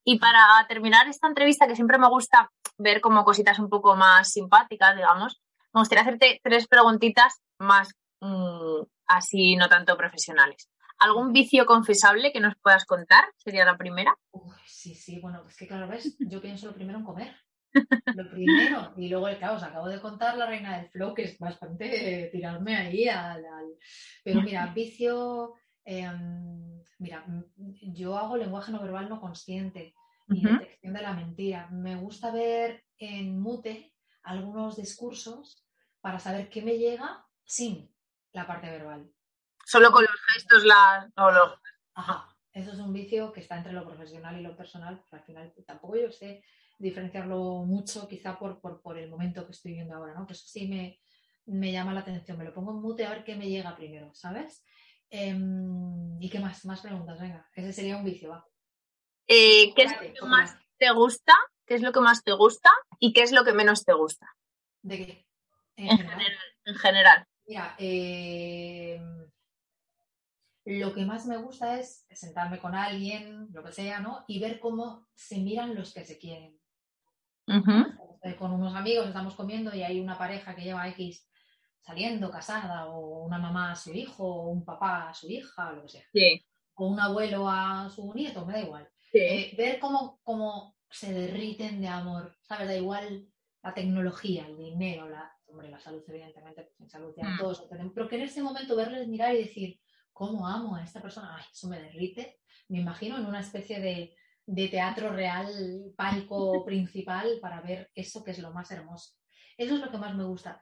Y 0.03 0.19
para 0.19 0.65
terminar 0.67 1.07
esta 1.07 1.27
entrevista, 1.27 1.67
que 1.67 1.75
siempre 1.75 1.97
me 1.97 2.09
gusta 2.09 2.51
ver 2.77 3.01
como 3.01 3.23
cositas 3.23 3.59
un 3.59 3.69
poco 3.69 3.95
más 3.95 4.31
simpáticas, 4.31 4.95
digamos, 4.95 5.41
me 5.73 5.81
gustaría 5.81 6.01
hacerte 6.01 6.41
tres 6.43 6.67
preguntitas 6.67 7.41
más 7.59 7.93
mm, 8.19 8.81
así 9.07 9.55
no 9.55 9.69
tanto 9.69 9.95
profesionales. 9.95 10.69
¿Algún 11.03 11.33
vicio 11.33 11.65
confesable 11.65 12.31
que 12.31 12.39
nos 12.39 12.55
puedas 12.55 12.85
contar? 12.85 13.25
Sería 13.35 13.65
la 13.65 13.77
primera. 13.77 14.17
sí, 14.65 14.95
sí, 14.95 15.19
bueno, 15.19 15.43
es 15.45 15.57
que 15.57 15.67
claro, 15.67 15.85
ves, 15.89 16.15
yo 16.17 16.41
pienso 16.41 16.67
lo 16.67 16.73
primero 16.73 16.99
en 16.99 17.03
comer. 17.03 17.35
Lo 18.15 18.29
primero, 18.29 18.93
y 18.97 19.09
luego, 19.09 19.25
claro, 19.39 19.55
os 19.55 19.63
acabo 19.63 19.89
de 19.89 19.99
contar 19.99 20.37
la 20.37 20.45
reina 20.45 20.77
del 20.77 20.91
flow, 20.91 21.15
que 21.15 21.23
es 21.23 21.39
bastante 21.39 22.29
tirarme 22.31 22.75
ahí 22.75 23.09
al. 23.09 23.43
Pero 24.23 24.43
mira, 24.43 24.67
vicio. 24.75 25.55
Em, 25.83 26.79
mira, 26.99 27.25
yo 27.57 28.15
hago 28.15 28.37
lenguaje 28.37 28.71
no 28.71 28.79
verbal 28.79 29.09
no 29.09 29.19
consciente 29.19 29.95
y 30.29 30.41
detección 30.41 30.93
de 30.93 31.01
la 31.01 31.13
mentira. 31.13 31.67
Me 31.71 31.95
gusta 31.95 32.31
ver 32.31 32.85
en 32.99 33.41
mute 33.41 33.91
algunos 34.21 34.77
discursos 34.77 35.65
para 35.99 36.19
saber 36.19 36.47
qué 36.47 36.61
me 36.61 36.77
llega 36.77 37.25
sin 37.43 37.91
la 38.33 38.45
parte 38.45 38.69
verbal. 38.69 39.11
Solo 39.65 39.91
con 39.91 40.05
los 40.33 40.43
gestos, 40.43 40.63
la... 40.65 41.11
Ajá. 41.95 42.29
Eso 42.53 42.71
es 42.71 42.77
un 42.77 42.93
vicio 42.93 43.33
que 43.33 43.39
está 43.39 43.57
entre 43.57 43.73
lo 43.73 43.83
profesional 43.83 44.39
y 44.39 44.43
lo 44.43 44.55
personal. 44.55 44.99
Pues 44.99 45.13
al 45.13 45.25
final 45.25 45.53
tampoco 45.65 45.97
yo 45.97 46.11
sé 46.11 46.43
diferenciarlo 46.77 47.63
mucho, 47.65 48.07
quizá 48.07 48.37
por, 48.37 48.61
por, 48.61 48.97
el 48.97 49.09
momento 49.09 49.45
que 49.45 49.53
estoy 49.53 49.73
viendo 49.73 49.95
ahora, 49.95 50.13
¿no? 50.13 50.27
Que 50.27 50.33
eso 50.33 50.45
sí 50.47 50.67
me, 50.67 50.99
me, 51.45 51.71
llama 51.71 51.93
la 51.93 52.01
atención. 52.01 52.37
Me 52.37 52.43
lo 52.43 52.53
pongo 52.53 52.71
en 52.71 52.81
mute 52.81 53.05
a 53.05 53.09
ver 53.09 53.23
qué 53.23 53.35
me 53.35 53.49
llega 53.49 53.75
primero, 53.75 54.13
¿sabes? 54.13 54.63
Em, 55.09 56.21
¿Y 56.21 56.29
qué 56.29 56.39
más? 56.39 56.63
Más 56.65 56.81
preguntas, 56.81 57.19
venga. 57.19 57.49
Ese 57.55 57.73
sería 57.73 57.97
un 57.97 58.05
vicio, 58.05 58.29
va. 58.29 58.45
Eh, 59.27 59.73
¿Qué 59.73 59.83
es 59.83 59.91
lo 59.91 59.99
que 59.99 60.25
más 60.27 60.55
te 60.77 60.91
gusta? 60.91 61.33
¿Qué 61.65 61.75
es 61.75 61.81
lo 61.81 61.91
que 61.91 62.01
más 62.01 62.23
te 62.23 62.33
gusta? 62.33 62.69
¿Y 62.99 63.13
qué 63.13 63.21
es 63.21 63.31
lo 63.31 63.43
que 63.43 63.53
menos 63.53 63.83
te 63.83 63.93
gusta? 63.93 64.27
¿De 64.83 64.97
qué? 64.97 65.25
En, 65.75 65.97
general. 65.97 66.21
En 66.65 66.75
general. 66.75 67.27
Mira, 67.47 67.75
eh, 67.79 69.01
lo 70.65 70.93
que 70.93 71.05
más 71.05 71.25
me 71.25 71.37
gusta 71.37 71.79
es 71.79 72.05
sentarme 72.11 72.59
con 72.59 72.73
alguien, 72.75 73.47
lo 73.51 73.63
que 73.63 73.71
sea, 73.71 73.99
¿no? 73.99 74.23
Y 74.27 74.39
ver 74.39 74.59
cómo 74.59 75.07
se 75.13 75.39
miran 75.39 75.75
los 75.75 75.93
que 75.93 76.05
se 76.05 76.17
quieren. 76.17 76.57
Con 78.37 78.51
unos 78.53 78.73
amigos 78.73 79.07
estamos 79.07 79.35
comiendo 79.35 79.75
y 79.75 79.83
hay 79.83 79.99
una 79.99 80.17
pareja 80.17 80.55
que 80.55 80.63
lleva 80.63 80.87
X 80.89 81.29
saliendo, 81.81 82.31
casada, 82.31 82.85
o 82.85 83.25
una 83.25 83.37
mamá 83.37 83.73
a 83.73 83.75
su 83.75 83.91
hijo, 83.91 84.25
o 84.25 84.49
un 84.49 84.63
papá 84.63 85.09
a 85.09 85.13
su 85.13 85.29
hija, 85.29 85.69
o 85.69 85.73
lo 85.73 85.81
que 85.83 85.89
sea. 85.89 86.03
O 86.75 86.87
un 86.87 86.99
abuelo 86.99 87.49
a 87.49 87.89
su 87.89 88.13
nieto, 88.13 88.45
me 88.45 88.53
da 88.53 88.61
igual. 88.61 88.89
Eh, 89.11 89.53
ver 89.57 89.79
cómo, 89.79 90.21
cómo 90.23 90.77
se 90.89 91.13
derriten 91.13 91.81
de 91.81 91.87
amor, 91.89 92.37
¿sabes? 92.41 92.67
Da 92.67 92.75
igual 92.75 93.27
la 93.61 93.73
tecnología, 93.73 94.47
el 94.47 94.57
dinero, 94.57 95.09
la, 95.09 95.29
hombre, 95.47 95.69
la 95.69 95.79
salud, 95.79 96.03
evidentemente, 96.07 96.63
pues 96.63 96.79
en 96.79 96.89
salud 96.89 97.13
ya 97.17 97.29
mm. 97.29 97.37
todos 97.37 97.67
pero 97.69 98.07
que 98.07 98.15
en 98.15 98.21
ese 98.21 98.41
momento 98.41 98.75
verles 98.75 99.07
mirar 99.07 99.35
y 99.35 99.39
decir, 99.39 99.79
¿cómo 100.13 100.47
amo 100.47 100.75
a 100.75 100.83
esta 100.83 101.01
persona? 101.01 101.35
Ay, 101.35 101.45
eso 101.51 101.67
me 101.67 101.81
derrite. 101.81 102.39
Me 102.69 102.79
imagino 102.79 103.17
en 103.17 103.25
una 103.25 103.41
especie 103.41 103.79
de, 103.79 104.15
de 104.45 104.67
teatro 104.67 105.11
real, 105.11 105.93
palco 105.95 106.63
principal, 106.65 107.39
para 107.41 107.61
ver 107.61 107.91
eso 107.95 108.23
que 108.23 108.31
es 108.31 108.39
lo 108.39 108.51
más 108.51 108.71
hermoso. 108.71 109.15
Eso 109.57 109.75
es 109.75 109.81
lo 109.81 109.91
que 109.91 109.97
más 109.97 110.15
me 110.15 110.23
gusta. 110.23 110.61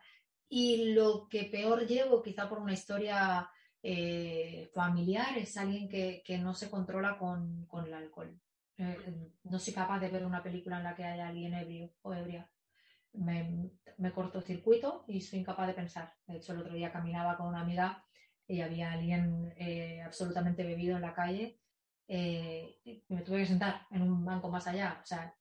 Y 0.50 0.94
lo 0.94 1.28
que 1.30 1.46
peor 1.46 1.88
llevo, 1.88 2.22
quizá 2.22 2.50
por 2.50 2.60
una 2.60 2.74
historia 2.74 3.50
eh, 3.82 4.70
familiar, 4.74 5.38
es 5.38 5.56
alguien 5.58 5.88
que, 5.88 6.22
que, 6.26 6.38
no 6.38 6.54
se 6.54 6.70
controla 6.70 7.18
con, 7.18 7.66
con 7.68 7.86
el 7.86 7.94
alcohol. 7.94 8.38
Eh, 8.78 9.32
no 9.44 9.60
soy 9.60 9.74
capaz 9.74 10.00
de 10.00 10.10
ver 10.10 10.26
una 10.26 10.44
película 10.44 10.78
en 10.78 10.84
la 10.84 10.96
que 10.96 11.06
haya 11.06 11.28
alguien 11.28 11.54
ebrio 11.54 11.94
o 12.02 12.14
ebria. 12.14 12.50
Me, 13.14 13.72
me 13.98 14.12
corto 14.12 14.42
circuito 14.42 15.06
y 15.08 15.22
soy 15.22 15.40
incapaz 15.40 15.68
de 15.68 15.74
pensar. 15.74 16.14
De 16.26 16.38
hecho, 16.38 16.54
el 16.54 16.60
otro 16.60 16.74
día 16.74 16.92
caminaba 16.92 17.38
con 17.38 17.48
una 17.48 17.62
amiga 17.62 18.04
y 18.52 18.62
había 18.62 18.92
alguien 18.92 19.54
eh, 19.58 20.02
absolutamente 20.02 20.64
bebido 20.64 20.96
en 20.96 21.02
la 21.02 21.14
calle 21.14 21.58
y 22.08 23.06
me 23.08 23.22
tuve 23.22 23.40
que 23.40 23.46
sentar 23.46 23.88
en 23.90 24.02
un 24.02 24.26
banco 24.26 24.50
más 24.50 24.68
allá. 24.68 25.00
O 25.02 25.06
sea, 25.06 25.34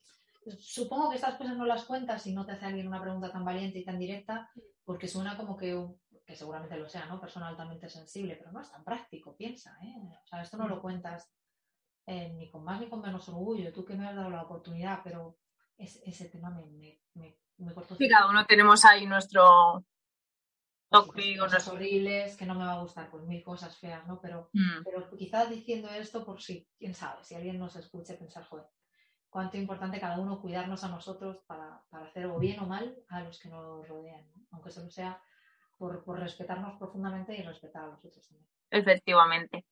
supongo 0.59 1.11
que 1.11 1.17
estas 1.17 1.35
cosas 1.35 1.57
no 1.57 1.65
las 1.65 1.85
cuentas 1.85 2.23
si 2.23 2.33
no 2.33 2.47
te 2.47 2.53
hace 2.53 2.67
alguien 2.67 2.87
una 2.87 3.01
pregunta 3.01 3.31
tan 3.31 3.45
valiente 3.45 3.81
y 3.81 3.85
tan 3.85 3.99
directa, 3.99 4.51
porque 4.85 5.09
suena 5.09 5.37
como 5.37 5.57
que, 5.57 5.77
que 6.25 6.37
seguramente 6.37 6.77
lo 6.77 6.89
sea, 6.89 7.07
¿no? 7.07 7.21
Persona 7.21 7.49
altamente 7.49 7.89
sensible, 7.89 8.37
pero 8.37 8.53
no 8.53 8.61
es 8.61 8.71
tan 8.71 8.85
práctico, 8.85 9.37
piensa, 9.37 9.77
¿eh? 9.83 9.95
O 10.23 10.27
sea, 10.27 10.43
esto 10.43 10.57
no 10.57 10.69
lo 10.69 10.81
cuentas 10.81 11.33
eh, 12.07 12.33
ni 12.35 12.51
con 12.51 12.65
más 12.65 12.81
ni 12.81 12.89
con 12.89 13.01
menos 13.01 13.29
orgullo, 13.29 13.73
tú 13.73 13.85
que 13.85 13.95
me 13.95 14.07
has 14.07 14.17
dado 14.17 14.31
la 14.31 14.43
oportunidad, 14.43 15.01
pero 15.05 15.39
ese 15.77 16.29
tema 16.29 16.51
me, 16.51 17.01
me, 17.15 17.39
me, 17.57 17.75
cortó. 17.75 17.97
Sí, 17.97 18.09
cada 18.09 18.29
uno 18.29 18.45
tenemos 18.45 18.85
ahí 18.85 19.07
nuestro 19.07 19.85
toque, 20.91 21.39
cosas 21.39 21.67
horribles, 21.69 22.37
que 22.37 22.47
no 22.47 22.55
me 22.55 22.65
va 22.65 22.73
a 22.73 22.81
gustar, 22.81 23.11
pues 23.11 23.25
mil 23.25 23.43
cosas 23.43 23.79
feas, 23.79 24.07
¿no? 24.07 24.21
Pero, 24.21 24.51
mm. 24.53 24.83
pero 24.85 25.09
quizás 25.17 25.49
diciendo 25.49 25.89
esto 25.89 26.25
por 26.25 26.43
si, 26.43 26.69
quién 26.79 26.95
sabe, 26.95 27.25
si 27.25 27.35
alguien 27.35 27.59
nos 27.59 27.77
escuche 27.77 28.15
pensar, 28.15 28.45
joder, 28.45 28.67
cuánto 29.31 29.57
importante 29.57 30.01
cada 30.01 30.19
uno 30.19 30.41
cuidarnos 30.41 30.85
a 30.85 30.89
nosotros 30.89 31.39
para, 31.47 31.83
hacer 31.93 32.27
o 32.27 32.39
bien 32.39 32.59
o 32.61 32.67
mal 32.67 32.95
a 33.09 33.23
los 33.23 33.39
que 33.39 33.49
nos 33.49 33.89
rodean, 33.89 34.27
aunque 34.51 34.71
solo 34.71 34.91
sea 34.91 35.23
por, 35.79 36.05
respetarnos 36.19 36.77
profundamente 36.77 37.35
y 37.35 37.43
respetar 37.43 37.85
a 37.85 37.87
los 37.87 38.05
otros 38.05 38.29
también. 38.29 38.49
Efectivamente. 38.71 39.65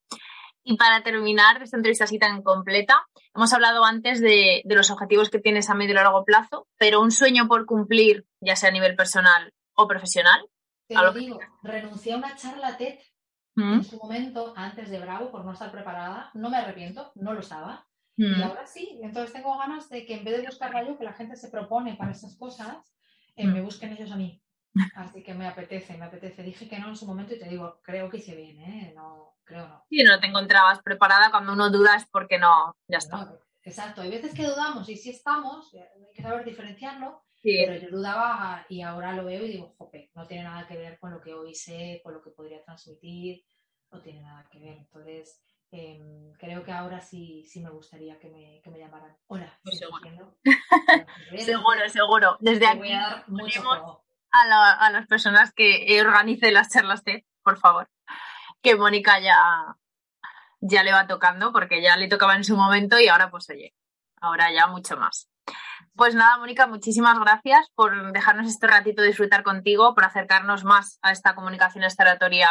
Y 0.64 0.76
para 0.76 1.02
terminar 1.02 1.62
esta 1.62 1.76
entrevista 1.76 2.04
así 2.04 2.18
tan 2.18 2.42
completa, 2.42 3.06
hemos 3.34 3.52
hablado 3.52 3.84
antes 3.84 4.20
de, 4.20 4.62
los 4.64 4.90
objetivos 4.90 5.30
que 5.30 5.38
tienes 5.38 5.68
a 5.68 5.74
medio 5.74 5.92
y 5.92 5.94
largo 5.94 6.24
plazo, 6.24 6.66
pero 6.78 7.00
un 7.00 7.10
sueño 7.10 7.48
por 7.48 7.66
cumplir, 7.66 8.26
ya 8.40 8.56
sea 8.56 8.70
a 8.70 8.72
nivel 8.72 8.96
personal 8.96 9.52
o 9.74 9.86
profesional. 9.88 10.48
Te 10.88 10.94
lo 10.94 11.12
digo, 11.12 11.38
renuncié 11.62 12.14
a 12.14 12.16
una 12.16 12.34
charla 12.34 12.78
TED 12.78 12.98
¿Mm? 13.54 13.74
en 13.74 13.84
su 13.84 13.98
momento, 13.98 14.54
antes 14.56 14.88
de 14.88 14.98
Bravo, 14.98 15.30
por 15.30 15.44
no 15.44 15.52
estar 15.52 15.70
preparada. 15.70 16.30
No 16.32 16.48
me 16.48 16.56
arrepiento, 16.56 17.12
no 17.14 17.34
lo 17.34 17.40
estaba. 17.40 17.86
Y 18.16 18.24
mm. 18.24 18.42
ahora 18.42 18.66
sí, 18.66 18.98
entonces 19.02 19.32
tengo 19.32 19.56
ganas 19.58 19.88
de 19.90 20.06
que 20.06 20.14
en 20.14 20.24
vez 20.24 20.38
de 20.38 20.46
buscar 20.46 20.86
yo, 20.86 20.96
que 20.96 21.04
la 21.04 21.12
gente 21.12 21.36
se 21.36 21.50
propone 21.50 21.94
para 21.94 22.12
esas 22.12 22.36
cosas, 22.36 22.96
eh, 23.36 23.46
me 23.46 23.60
mm. 23.60 23.64
busquen 23.64 23.92
ellos 23.92 24.10
a 24.10 24.16
mí. 24.16 24.42
Así 24.94 25.22
que 25.22 25.34
me 25.34 25.46
apetece, 25.46 25.96
me 25.96 26.06
apetece. 26.06 26.42
Dije 26.42 26.68
que 26.68 26.78
no 26.78 26.88
en 26.88 26.96
su 26.96 27.06
momento 27.06 27.34
y 27.34 27.38
te 27.38 27.48
digo, 27.48 27.80
creo 27.82 28.08
que 28.08 28.18
hice 28.18 28.34
bien, 28.34 28.60
¿eh? 28.60 28.92
No, 28.94 29.36
creo 29.44 29.68
no. 29.68 29.84
Sí, 29.88 30.02
no 30.04 30.18
te 30.20 30.26
encontrabas 30.26 30.80
preparada 30.82 31.30
cuando 31.30 31.52
uno 31.52 31.70
duda 31.70 31.96
es 31.96 32.06
porque 32.06 32.38
no, 32.38 32.76
ya 32.86 32.98
está. 32.98 33.38
exacto, 33.62 34.02
hay 34.02 34.10
veces 34.10 34.34
que 34.34 34.46
dudamos 34.46 34.88
y 34.88 34.96
si 34.96 35.10
estamos, 35.10 35.74
eh, 35.74 35.88
hay 35.94 36.14
que 36.14 36.22
saber 36.22 36.44
diferenciarlo, 36.44 37.22
pero 37.42 37.76
yo 37.76 37.90
dudaba 37.90 38.66
y 38.68 38.82
ahora 38.82 39.12
lo 39.12 39.24
veo 39.24 39.44
y 39.44 39.52
digo, 39.52 39.74
jope, 39.78 40.10
no 40.14 40.26
tiene 40.26 40.44
nada 40.44 40.66
que 40.66 40.76
ver 40.76 40.98
con 40.98 41.12
lo 41.12 41.20
que 41.20 41.34
hoy 41.34 41.54
sé, 41.54 42.00
con 42.02 42.14
lo 42.14 42.22
que 42.22 42.30
podría 42.30 42.62
transmitir, 42.62 43.44
no 43.90 44.00
tiene 44.02 44.22
nada 44.22 44.46
que 44.50 44.58
ver. 44.58 44.78
Entonces, 44.78 45.40
Em, 45.70 46.32
creo 46.38 46.64
que 46.64 46.72
ahora 46.72 47.00
sí, 47.00 47.44
sí 47.44 47.60
me 47.60 47.68
gustaría 47.68 48.18
que 48.18 48.30
me, 48.30 48.60
que 48.62 48.70
me 48.70 48.78
llamaran. 48.78 49.14
Hola, 49.26 49.60
seguro. 49.70 50.38
seguro, 51.38 51.88
seguro. 51.90 52.36
Desde 52.40 52.66
aquí 52.66 52.78
voy 52.78 52.92
a 52.92 53.00
dar 53.00 53.28
mucho 53.28 53.62
a, 54.30 54.86
a, 54.86 54.90
las 54.90 55.06
personas 55.06 55.52
que 55.52 56.00
organicen 56.00 56.54
las 56.54 56.70
charlas 56.70 57.04
TED, 57.04 57.24
por 57.42 57.58
favor. 57.58 57.90
Que 58.62 58.76
Mónica 58.76 59.20
ya, 59.20 59.76
ya 60.60 60.82
le 60.82 60.92
va 60.92 61.06
tocando, 61.06 61.52
porque 61.52 61.82
ya 61.82 61.96
le 61.98 62.08
tocaba 62.08 62.34
en 62.34 62.44
su 62.44 62.56
momento 62.56 62.98
y 62.98 63.08
ahora 63.08 63.30
pues 63.30 63.50
oye, 63.50 63.74
ahora 64.22 64.50
ya 64.50 64.68
mucho 64.68 64.96
más. 64.96 65.28
Pues 65.98 66.14
nada, 66.14 66.38
Mónica, 66.38 66.66
muchísimas 66.68 67.18
gracias 67.18 67.66
por 67.74 68.12
dejarnos 68.12 68.46
este 68.46 68.68
ratito 68.68 69.02
disfrutar 69.02 69.42
contigo, 69.42 69.96
por 69.96 70.04
acercarnos 70.04 70.62
más 70.62 71.00
a 71.02 71.10
esta 71.10 71.34
comunicación 71.34 71.82
estaratoria 71.82 72.48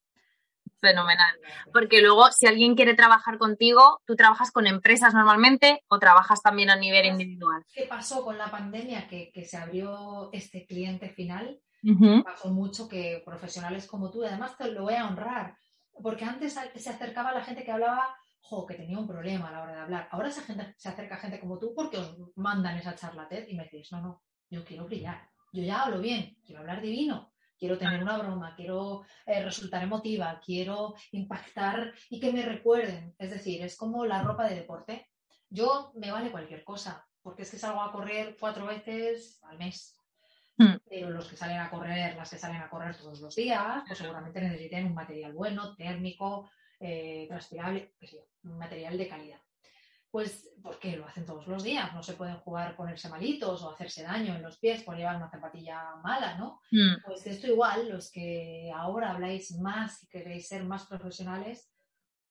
Fenomenal. 0.82 1.36
Porque 1.74 2.02
luego, 2.02 2.32
si 2.32 2.48
alguien 2.48 2.76
quiere 2.76 2.94
trabajar 2.94 3.38
contigo, 3.38 4.02
¿tú 4.06 4.16
trabajas 4.16 4.52
con 4.52 4.66
empresas 4.66 5.14
normalmente 5.14 5.84
o 5.88 6.00
trabajas 6.00 6.42
también 6.42 6.70
a 6.70 6.76
nivel 6.76 7.06
individual? 7.06 7.64
¿Qué 7.74 7.84
pasó 7.84 8.24
con 8.24 8.38
la 8.38 8.50
pandemia? 8.50 9.08
Que, 9.08 9.32
que 9.32 9.44
se 9.44 9.58
abrió 9.58 10.30
este 10.32 10.66
cliente 10.66 11.10
final 11.10 11.60
Pasó 12.24 12.50
mucho 12.50 12.88
que 12.88 13.22
profesionales 13.26 13.88
como 13.88 14.12
tú, 14.12 14.24
además 14.24 14.58
te 14.58 14.72
lo 14.72 14.84
voy 14.84 14.96
a 14.96 15.08
honrar, 15.08 15.56
porque 16.02 16.26
antes 16.26 16.54
se 16.54 16.90
acercaba 16.90 17.32
la 17.32 17.44
gente 17.44 17.64
que 17.64 17.72
hablaba, 17.72 18.16
jo, 18.42 18.66
que 18.66 18.76
tenía 18.76 19.00
un 19.00 19.08
problema 19.08 19.50
a 19.50 19.52
la 19.52 19.62
hora 19.62 19.74
de 19.76 19.82
hablar. 19.82 20.08
Ahora 20.12 20.30
se, 20.30 20.42
gente, 20.42 20.74
se 20.78 20.90
acerca 20.90 21.18
gente 21.18 21.40
como 21.40 21.58
tú 21.58 21.74
porque 21.76 21.98
os 21.98 22.18
mandan 22.36 22.78
esa 22.78 22.96
charla 22.96 23.28
TED 23.28 23.48
y 23.48 23.56
me 23.56 23.64
decís, 23.64 23.92
no, 23.92 24.02
no, 24.02 24.24
yo 24.50 24.64
quiero 24.66 24.86
brillar, 24.86 25.30
yo 25.54 25.64
ya 25.64 25.84
hablo 25.84 26.02
bien, 26.02 26.38
quiero 26.46 26.62
hablar 26.62 26.82
divino, 26.82 27.32
quiero 27.60 27.78
tener 27.78 28.02
una 28.02 28.18
broma, 28.18 28.56
quiero 28.56 29.04
eh, 29.26 29.44
resultar 29.44 29.84
emotiva, 29.84 30.42
quiero 30.44 30.96
impactar 31.12 31.94
y 32.10 32.20
que 32.20 32.32
me 32.32 32.42
recuerden. 32.42 33.14
Es 33.20 33.32
decir, 33.32 33.62
es 33.62 33.76
como 33.78 34.06
la 34.06 34.24
ropa 34.24 34.48
de 34.48 34.56
deporte. 34.56 35.10
Yo 35.50 35.92
me 35.96 36.12
vale 36.12 36.32
cualquier 36.32 36.64
cosa, 36.64 37.06
porque 37.22 37.44
es 37.44 37.52
que 37.52 37.58
salgo 37.58 37.82
a 37.82 37.92
correr 37.92 38.38
cuatro 38.40 38.66
veces 38.66 39.40
al 39.44 39.58
mes. 39.58 39.96
Hmm. 40.58 40.78
Pero 40.90 41.10
los 41.10 41.28
que 41.28 41.38
salen 41.38 41.60
a 41.60 41.70
correr, 41.70 42.16
las 42.16 42.30
que 42.30 42.38
salen 42.38 42.62
a 42.62 42.70
correr 42.70 42.96
todos 42.96 43.20
los 43.20 43.36
días, 43.36 43.84
pues 43.86 44.00
seguramente 44.00 44.42
necesiten 44.42 44.88
un 44.88 44.94
material 44.94 45.34
bueno, 45.34 45.76
térmico, 45.76 46.50
eh, 46.80 47.26
transpirable, 47.28 47.94
un 48.44 48.58
material 48.58 48.98
de 48.98 49.08
calidad. 49.08 49.42
Pues 50.12 50.50
porque 50.62 50.98
lo 50.98 51.06
hacen 51.06 51.26
todos 51.26 51.48
los 51.48 51.64
días, 51.64 51.94
no 51.94 52.02
se 52.02 52.14
pueden 52.14 52.38
jugar, 52.38 52.76
ponerse 52.76 53.10
malitos 53.10 53.62
o 53.62 53.72
hacerse 53.72 54.04
daño 54.04 54.36
en 54.36 54.42
los 54.42 54.58
pies 54.58 54.84
por 54.84 54.98
llevar 54.98 55.18
una 55.18 55.30
zapatilla 55.30 55.96
mala, 56.04 56.36
¿no? 56.38 56.62
Hmm. 56.72 57.02
Pues 57.06 57.26
esto 57.28 57.48
igual, 57.48 57.90
los 57.90 58.12
que 58.12 58.72
ahora 58.76 59.12
habláis 59.12 59.52
más 59.60 60.04
y 60.04 60.08
queréis 60.08 60.48
ser 60.48 60.64
más 60.64 60.86
profesionales, 60.86 61.72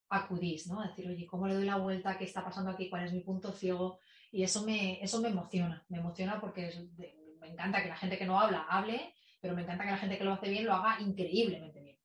acudís, 0.09 0.67
¿no? 0.67 0.81
A 0.81 0.89
decir, 0.89 1.09
oye, 1.09 1.27
¿cómo 1.27 1.47
le 1.47 1.55
doy 1.55 1.67
la 1.67 1.77
vuelta? 1.77 2.19
¿Qué 2.19 2.25
está 2.25 2.45
pasando 2.45 2.71
aquí? 2.71 2.89
¿Cuál 2.89 3.05
es 3.05 3.13
mi 3.13 3.21
punto 3.21 3.53
ciego? 3.53 3.99
Y 4.31 4.43
eso 4.43 4.65
me, 4.65 5.03
eso 5.03 5.21
me 5.21 5.29
emociona, 5.29 5.85
me 5.89 5.99
emociona 5.99 6.41
porque 6.41 6.69
es 6.69 6.97
de, 6.97 7.15
me 7.41 7.49
encanta 7.49 7.83
que 7.83 7.89
la 7.89 7.97
gente 7.97 8.19
que 8.19 8.27
no 8.27 8.39
habla 8.39 8.67
hable, 8.69 9.15
pero 9.41 9.55
me 9.55 9.63
encanta 9.63 9.85
que 9.85 9.91
la 9.91 9.99
gente 9.99 10.19
que 10.19 10.25
lo 10.25 10.33
hace 10.33 10.51
bien 10.51 10.67
lo 10.67 10.75
haga 10.75 11.01
increíblemente 11.01 11.81
bien. 11.81 11.99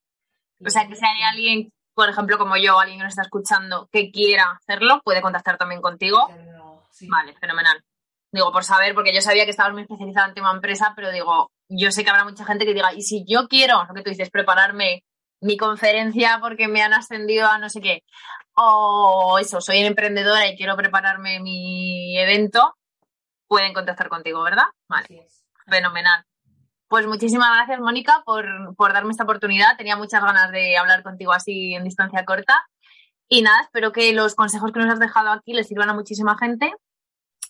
o 0.65 0.69
sea, 0.69 0.87
que 0.87 0.95
si 0.95 1.05
hay 1.05 1.21
alguien 1.21 1.73
por 1.93 2.09
ejemplo, 2.09 2.37
como 2.37 2.57
yo, 2.57 2.79
alguien 2.79 2.99
que 2.99 3.03
nos 3.03 3.11
está 3.11 3.23
escuchando 3.23 3.87
que 3.91 4.11
quiera 4.11 4.59
hacerlo, 4.59 5.01
puede 5.03 5.21
contactar 5.21 5.57
también 5.57 5.81
contigo. 5.81 6.27
Vale, 7.09 7.33
fenomenal. 7.39 7.83
Digo, 8.31 8.51
por 8.51 8.63
saber, 8.63 8.95
porque 8.95 9.13
yo 9.13 9.21
sabía 9.21 9.45
que 9.45 9.51
estabas 9.51 9.73
muy 9.73 9.83
especializada 9.83 10.27
en 10.27 10.33
tema 10.33 10.51
empresa, 10.51 10.93
pero 10.95 11.11
digo, 11.11 11.51
yo 11.69 11.91
sé 11.91 12.03
que 12.03 12.09
habrá 12.09 12.23
mucha 12.23 12.45
gente 12.45 12.65
que 12.65 12.73
diga, 12.73 12.93
y 12.93 13.01
si 13.01 13.25
yo 13.27 13.47
quiero, 13.47 13.83
lo 13.83 13.93
que 13.93 14.01
tú 14.01 14.09
dices, 14.09 14.31
prepararme 14.31 15.03
mi 15.39 15.57
conferencia 15.57 16.39
porque 16.41 16.67
me 16.67 16.81
han 16.81 16.93
ascendido 16.93 17.47
a 17.47 17.57
no 17.57 17.69
sé 17.69 17.81
qué, 17.81 18.03
o 18.55 19.37
eso, 19.39 19.61
soy 19.61 19.79
emprendedora 19.79 20.47
y 20.47 20.55
quiero 20.55 20.75
prepararme 20.75 21.39
mi 21.39 22.17
evento, 22.17 22.75
pueden 23.47 23.73
contactar 23.73 24.09
contigo, 24.09 24.41
¿verdad? 24.41 24.65
Vale. 24.87 25.27
Fenomenal. 25.67 26.25
Pues 26.93 27.07
muchísimas 27.07 27.49
gracias, 27.55 27.79
Mónica, 27.79 28.21
por, 28.23 28.45
por 28.75 28.93
darme 28.93 29.09
esta 29.09 29.23
oportunidad. 29.23 29.75
Tenía 29.77 29.97
muchas 29.97 30.21
ganas 30.21 30.51
de 30.51 30.77
hablar 30.77 31.01
contigo 31.01 31.33
así 31.33 31.73
en 31.73 31.83
distancia 31.83 32.23
corta. 32.23 32.67
Y 33.27 33.41
nada, 33.41 33.61
espero 33.63 33.91
que 33.91 34.13
los 34.13 34.35
consejos 34.35 34.71
que 34.71 34.79
nos 34.79 34.93
has 34.93 34.99
dejado 34.99 35.31
aquí 35.31 35.53
les 35.53 35.67
sirvan 35.67 35.89
a 35.89 35.95
muchísima 35.95 36.37
gente 36.37 36.71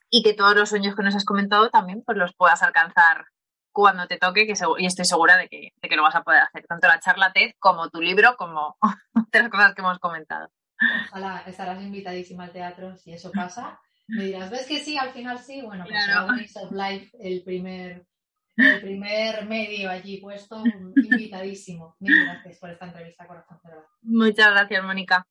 y 0.10 0.24
que 0.24 0.34
todos 0.34 0.56
los 0.56 0.70
sueños 0.70 0.96
que 0.96 1.04
nos 1.04 1.14
has 1.14 1.26
comentado 1.26 1.70
también 1.70 2.04
pues 2.06 2.18
los 2.18 2.34
puedas 2.38 2.64
alcanzar 2.64 3.26
cuando 3.74 4.08
te 4.08 4.18
toque 4.18 4.48
que 4.48 4.54
y 4.78 4.86
estoy 4.86 5.04
segura 5.04 5.36
de 5.36 5.50
que, 5.50 5.74
de 5.76 5.90
que, 5.90 5.96
lo 5.98 6.04
vas 6.04 6.16
a 6.16 6.24
poder 6.24 6.44
hacer, 6.44 6.66
tanto 6.66 6.88
la 6.88 7.02
charla 7.02 7.34
TED 7.34 7.52
como 7.60 7.90
tu 7.90 8.00
libro, 8.00 8.38
como 8.38 8.78
otras 9.28 9.50
cosas 9.50 9.76
que 9.76 9.82
hemos 9.82 10.00
comentado. 10.00 10.50
Ojalá 11.10 11.44
estarás 11.46 11.82
invitadísima 11.82 12.46
al 12.46 12.54
teatro 12.54 12.96
si 12.96 13.12
eso 13.12 13.30
pasa. 13.34 13.78
Me 14.08 14.24
dirás, 14.24 14.50
¿ves 14.50 14.66
que 14.68 14.80
sí? 14.80 14.98
Al 14.98 15.12
final 15.12 15.38
sí. 15.38 15.62
Bueno, 15.64 15.84
pues 15.84 16.06
claro. 16.06 16.28
of 16.62 16.72
Life, 16.72 17.18
el 17.20 17.44
primer, 17.44 18.06
el 18.58 18.82
primer 18.82 19.46
medio 19.46 19.90
allí 19.90 20.18
puesto, 20.18 20.64
invitadísimo. 20.96 21.96
Mil 22.00 22.26
gracias 22.26 22.58
por 22.60 22.70
esta 22.70 22.86
entrevista, 22.86 23.28
corazón. 23.28 23.60
Muchas 24.02 24.52
gracias, 24.52 24.84
Mónica. 24.84 25.28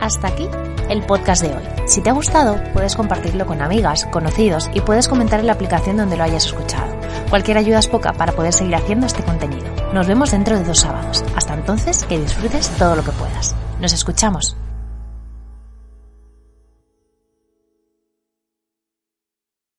Hasta 0.00 0.28
aquí 0.28 0.48
el 0.88 1.02
podcast 1.04 1.42
de 1.42 1.54
hoy. 1.54 1.62
Si 1.86 2.02
te 2.02 2.10
ha 2.10 2.12
gustado, 2.12 2.62
puedes 2.72 2.94
compartirlo 2.94 3.46
con 3.46 3.60
amigas, 3.60 4.06
conocidos 4.06 4.70
y 4.74 4.80
puedes 4.80 5.08
comentar 5.08 5.40
en 5.40 5.46
la 5.46 5.54
aplicación 5.54 5.96
donde 5.96 6.16
lo 6.16 6.22
hayas 6.22 6.46
escuchado. 6.46 6.94
Cualquier 7.30 7.58
ayuda 7.58 7.80
es 7.80 7.88
poca 7.88 8.12
para 8.12 8.32
poder 8.32 8.52
seguir 8.52 8.76
haciendo 8.76 9.06
este 9.06 9.24
contenido. 9.24 9.66
Nos 9.92 10.06
vemos 10.06 10.30
dentro 10.30 10.56
de 10.56 10.64
dos 10.64 10.80
sábados. 10.80 11.24
Hasta 11.34 11.54
entonces, 11.54 12.04
que 12.04 12.18
disfrutes 12.18 12.70
todo 12.76 12.94
lo 12.94 13.02
que 13.02 13.12
puedas. 13.12 13.56
Nos 13.80 13.92
escuchamos. 13.92 14.56